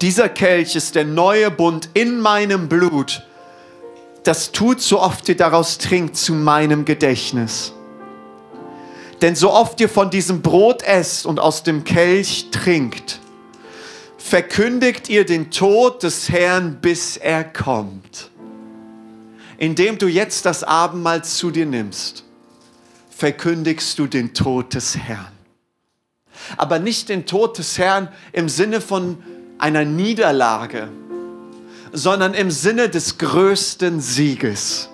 dieser 0.00 0.28
Kelch 0.28 0.76
ist 0.76 0.94
der 0.94 1.04
neue 1.04 1.50
Bund 1.50 1.90
in 1.94 2.20
meinem 2.20 2.68
Blut. 2.68 3.22
Das 4.22 4.52
tut, 4.52 4.80
so 4.80 5.00
oft 5.00 5.28
ihr 5.28 5.36
daraus 5.36 5.78
trinkt, 5.78 6.16
zu 6.16 6.34
meinem 6.34 6.84
Gedächtnis. 6.84 7.72
Denn 9.20 9.34
so 9.34 9.52
oft 9.52 9.80
ihr 9.80 9.88
von 9.88 10.08
diesem 10.08 10.40
Brot 10.40 10.82
esst 10.82 11.26
und 11.26 11.40
aus 11.40 11.62
dem 11.62 11.84
Kelch 11.84 12.46
trinkt, 12.50 13.18
verkündigt 14.16 15.08
ihr 15.08 15.26
den 15.26 15.50
Tod 15.50 16.02
des 16.02 16.28
Herrn, 16.30 16.78
bis 16.80 17.16
er 17.16 17.44
kommt. 17.44 18.30
Indem 19.58 19.98
du 19.98 20.06
jetzt 20.06 20.46
das 20.46 20.64
Abendmahl 20.64 21.22
zu 21.24 21.50
dir 21.50 21.66
nimmst, 21.66 22.24
verkündigst 23.20 23.98
du 23.98 24.06
den 24.06 24.32
Tod 24.32 24.72
des 24.72 24.96
Herrn. 24.96 25.30
Aber 26.56 26.78
nicht 26.78 27.10
den 27.10 27.26
Tod 27.26 27.58
des 27.58 27.76
Herrn 27.76 28.08
im 28.32 28.48
Sinne 28.48 28.80
von 28.80 29.22
einer 29.58 29.84
Niederlage, 29.84 30.88
sondern 31.92 32.32
im 32.32 32.50
Sinne 32.50 32.88
des 32.88 33.18
größten 33.18 34.00
Sieges. 34.00 34.88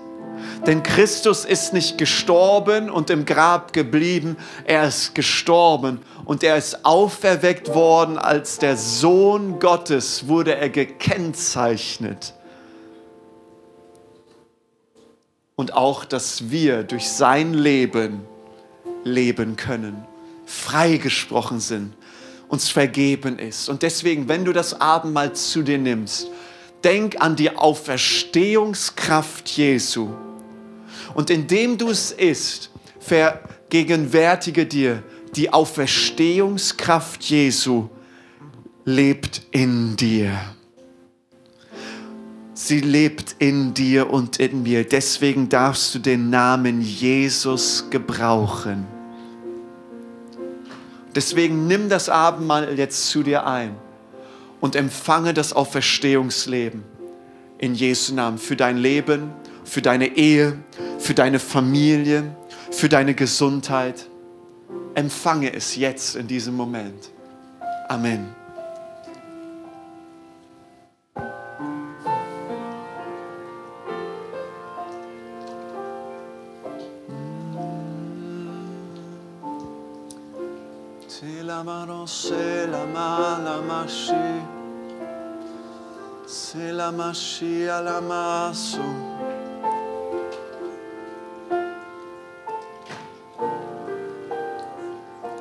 Denn 0.67 0.83
Christus 0.83 1.45
ist 1.45 1.73
nicht 1.73 1.99
gestorben 1.99 2.91
und 2.91 3.11
im 3.11 3.27
Grab 3.27 3.73
geblieben, 3.73 4.37
er 4.65 4.89
ist 4.89 5.15
gestorben 5.15 6.01
und 6.25 6.43
er 6.43 6.57
ist 6.57 6.85
auferweckt 6.85 7.75
worden 7.75 8.19
als 8.19 8.59
der 8.59 8.77
Sohn 8.77 9.61
Gottes, 9.61 10.27
wurde 10.27 10.57
er 10.57 10.69
gekennzeichnet. 10.69 12.35
Und 15.57 15.73
auch, 15.73 16.05
dass 16.05 16.51
wir 16.51 16.83
durch 16.83 17.09
sein 17.09 17.55
Leben 17.55 18.21
leben 19.05 19.57
können, 19.57 20.05
freigesprochen 20.45 21.61
sind, 21.61 21.95
uns 22.49 22.69
vergeben 22.69 23.39
ist. 23.39 23.69
Und 23.69 23.83
deswegen, 23.83 24.29
wenn 24.29 24.45
du 24.45 24.53
das 24.53 24.81
Abendmahl 24.81 25.33
zu 25.33 25.63
dir 25.63 25.79
nimmst, 25.79 26.29
denk 26.85 27.21
an 27.21 27.37
die 27.37 27.57
Auferstehungskraft 27.57 29.49
Jesu 29.49 30.11
und 31.15 31.31
indem 31.31 31.79
du 31.79 31.89
es 31.89 32.13
isst, 32.13 32.71
vergegenwärtige 33.01 34.67
dir, 34.67 35.03
die 35.35 35.53
Auferstehungskraft 35.53 37.25
Jesu 37.25 37.89
lebt 38.85 39.43
in 39.51 39.97
dir. 39.97 40.56
Sie 42.59 42.81
lebt 42.81 43.37
in 43.39 43.75
dir 43.75 44.09
und 44.09 44.41
in 44.41 44.63
mir. 44.63 44.83
Deswegen 44.89 45.51
darfst 45.51 45.95
du 45.95 45.99
den 45.99 46.31
Namen 46.31 46.81
Jesus 46.81 47.85
gebrauchen. 47.91 48.87
Deswegen 51.15 51.67
nimm 51.67 51.91
das 51.91 52.09
Abendmahl 52.09 52.79
jetzt 52.79 53.11
zu 53.11 53.23
dir 53.23 53.47
ein 53.47 53.77
und 54.63 54.75
empfange 54.75 55.35
das 55.35 55.53
Auferstehungsleben 55.53 56.83
in 57.59 57.75
Jesu 57.75 58.15
Namen 58.15 58.39
für 58.39 58.57
dein 58.57 58.79
Leben, 58.79 59.33
für 59.65 59.83
deine 59.83 60.17
Ehe, 60.17 60.57
für 60.99 61.13
deine 61.13 61.39
Familie, 61.39 62.35
für 62.71 62.89
deine 62.89 63.15
Gesundheit. 63.15 64.07
Empfange 64.95 65.53
es 65.53 65.77
jetzt 65.77 66.17
in 66.17 66.27
diesem 66.27 66.55
Moment. 66.55 67.11
Amen. 67.91 68.35
c'est 82.07 82.67
la 82.69 82.87
l'amashi. 83.45 84.13
C'est 86.27 86.73
l'amashi 86.73 87.69
à 87.69 87.83
l'amasso. 87.83 88.79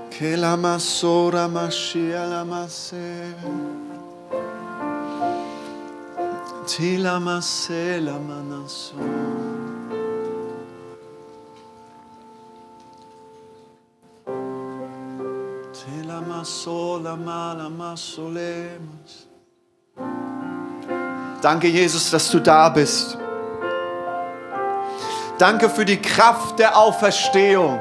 Que 0.09 0.35
l'amasso, 0.35 1.31
l'amashi 1.31 2.13
à 2.13 2.25
l'amassé. 2.25 3.35
Ti 6.65 6.97
la 6.97 7.19
l'amanasso. 7.19 8.95
Danke, 21.41 21.67
Jesus, 21.67 22.11
dass 22.11 22.29
du 22.31 22.39
da 22.39 22.69
bist. 22.69 23.17
Danke 25.37 25.69
für 25.69 25.85
die 25.85 26.01
Kraft 26.01 26.59
der 26.59 26.77
Auferstehung. 26.77 27.79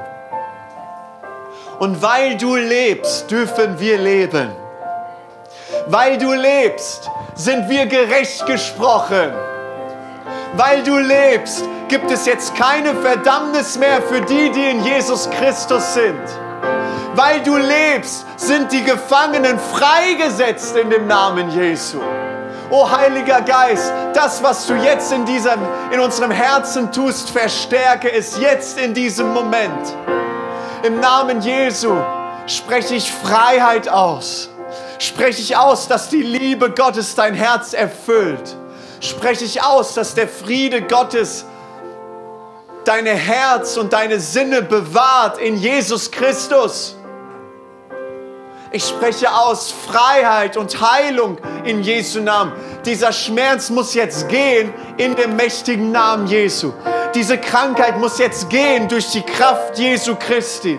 Und 1.79 2.03
weil 2.03 2.37
du 2.37 2.57
lebst, 2.57 3.31
dürfen 3.31 3.79
wir 3.79 3.99
leben. 3.99 4.51
Weil 5.87 6.19
du 6.19 6.33
lebst, 6.33 7.11
sind 7.35 7.69
wir 7.69 7.87
gerecht 7.87 8.47
gesprochen. 8.47 9.33
Weil 10.57 10.83
du 10.83 10.99
lebst, 10.99 11.65
gibt 11.89 12.11
es 12.11 12.27
jetzt 12.27 12.55
keine 12.55 12.95
Verdammnis 12.95 13.79
mehr 13.79 14.03
für 14.03 14.21
die, 14.21 14.51
die 14.51 14.71
in 14.71 14.85
Jesus 14.85 15.29
Christus 15.31 15.95
sind. 15.95 16.21
Weil 17.17 17.43
du 17.43 17.57
lebst, 17.57 18.25
sind 18.37 18.73
die 18.73 18.83
Gefangenen 18.83 19.59
freigesetzt 19.59 20.77
in 20.77 20.91
dem 20.91 21.07
Namen 21.07 21.49
Jesu. 21.51 22.01
O 22.71 22.91
Heiliger 22.91 23.41
Geist, 23.41 23.93
das, 24.15 24.43
was 24.43 24.67
du 24.67 24.75
jetzt 24.75 25.13
in, 25.13 25.25
diesem, 25.25 25.61
in 25.93 26.01
unserem 26.01 26.33
Herzen 26.33 26.91
tust, 26.91 27.31
verstärke 27.31 28.11
es 28.11 28.39
jetzt 28.39 28.81
in 28.81 28.95
diesem 28.95 29.33
Moment. 29.33 29.95
Im 30.83 30.99
Namen 30.99 31.41
Jesu 31.41 31.95
spreche 32.47 32.97
ich 32.97 33.13
Freiheit 33.13 33.89
aus. 33.89 34.49
Spreche 34.99 35.41
ich 35.41 35.57
aus, 35.57 35.87
dass 35.87 36.09
die 36.09 36.23
Liebe 36.23 36.71
Gottes 36.71 37.15
dein 37.15 37.35
Herz 37.35 37.75
erfüllt. 37.75 38.57
Spreche 39.01 39.45
ich 39.45 39.63
aus, 39.63 39.95
dass 39.95 40.15
der 40.15 40.27
Friede 40.27 40.83
Gottes 40.83 41.45
deine 42.85 43.11
Herz 43.11 43.77
und 43.77 43.93
deine 43.93 44.19
Sinne 44.19 44.63
bewahrt 44.63 45.39
in 45.39 45.57
Jesus 45.57 46.11
Christus. 46.11 46.97
Ich 48.75 48.89
spreche 48.89 49.33
aus 49.33 49.71
Freiheit 49.71 50.57
und 50.57 50.81
Heilung 50.81 51.39
in 51.65 51.85
Jesu 51.85 52.21
Namen. 52.21 52.53
Dieser 52.85 53.13
Schmerz 53.13 53.71
muss 53.71 53.95
jetzt 53.95 54.29
gehen 54.29 54.75
in 54.97 55.15
dem 55.15 55.37
mächtigen 55.37 55.93
Namen 55.93 56.27
Jesu. 56.27 56.73
Diese 57.15 57.39
Krankheit 57.39 58.01
muss 58.01 58.19
jetzt 58.19 58.51
gehen 58.51 58.89
durch 58.89 59.13
die 59.13 59.23
Kraft 59.23 59.79
Jesu 59.79 60.17
Christi. 60.17 60.77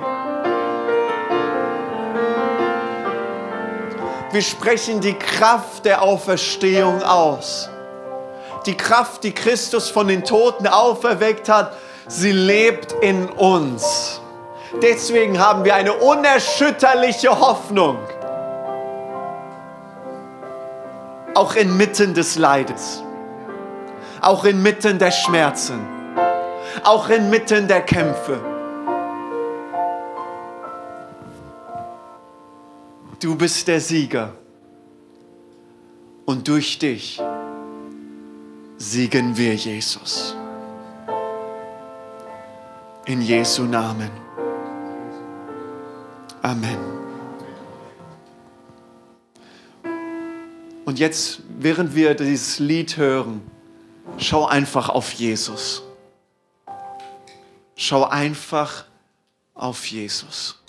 Wir 4.29 4.41
sprechen 4.41 4.99
die 4.99 5.13
Kraft 5.13 5.85
der 5.85 6.01
Auferstehung 6.01 7.01
aus. 7.01 7.69
Die 8.65 8.75
Kraft, 8.75 9.23
die 9.23 9.31
Christus 9.31 9.89
von 9.89 10.09
den 10.09 10.25
Toten 10.25 10.67
auferweckt 10.67 11.47
hat, 11.47 11.71
sie 12.09 12.33
lebt 12.33 12.91
in 13.01 13.29
uns. 13.29 14.19
Deswegen 14.81 15.39
haben 15.39 15.63
wir 15.63 15.75
eine 15.75 15.93
unerschütterliche 15.93 17.39
Hoffnung. 17.39 17.97
Auch 21.33 21.55
inmitten 21.55 22.13
des 22.13 22.37
Leides. 22.37 23.03
Auch 24.21 24.45
inmitten 24.45 24.99
der 24.99 25.11
Schmerzen. 25.11 25.79
Auch 26.83 27.09
inmitten 27.09 27.67
der 27.67 27.81
Kämpfe. 27.81 28.39
Du 33.19 33.35
bist 33.35 33.67
der 33.67 33.79
Sieger. 33.79 34.33
Und 36.25 36.47
durch 36.47 36.79
dich 36.79 37.21
siegen 38.77 39.37
wir, 39.37 39.55
Jesus. 39.55 40.35
In 43.05 43.21
Jesu 43.21 43.63
Namen. 43.63 44.24
Amen. 46.45 46.77
Und 50.85 50.99
jetzt, 50.99 51.41
während 51.57 51.95
wir 51.95 52.13
dieses 52.13 52.59
Lied 52.59 52.97
hören, 52.97 53.41
schau 54.19 54.45
einfach 54.45 54.89
auf 54.89 55.11
Jesus. 55.13 55.81
Schau 57.75 58.03
einfach 58.03 58.85
auf 59.55 59.87
Jesus. 59.87 60.61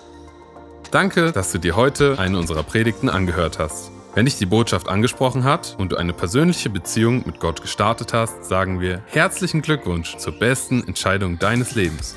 Danke, 0.90 1.30
dass 1.32 1.52
du 1.52 1.58
dir 1.58 1.76
heute 1.76 2.18
eine 2.18 2.38
unserer 2.38 2.62
Predigten 2.62 3.10
angehört 3.10 3.58
hast. 3.58 3.90
Wenn 4.14 4.24
dich 4.24 4.38
die 4.38 4.46
Botschaft 4.46 4.88
angesprochen 4.88 5.44
hat 5.44 5.76
und 5.78 5.92
du 5.92 5.96
eine 5.96 6.14
persönliche 6.14 6.70
Beziehung 6.70 7.22
mit 7.26 7.38
Gott 7.38 7.60
gestartet 7.60 8.14
hast, 8.14 8.46
sagen 8.46 8.80
wir 8.80 9.02
herzlichen 9.08 9.60
Glückwunsch 9.60 10.16
zur 10.16 10.32
besten 10.38 10.88
Entscheidung 10.88 11.38
deines 11.38 11.74
Lebens. 11.74 12.16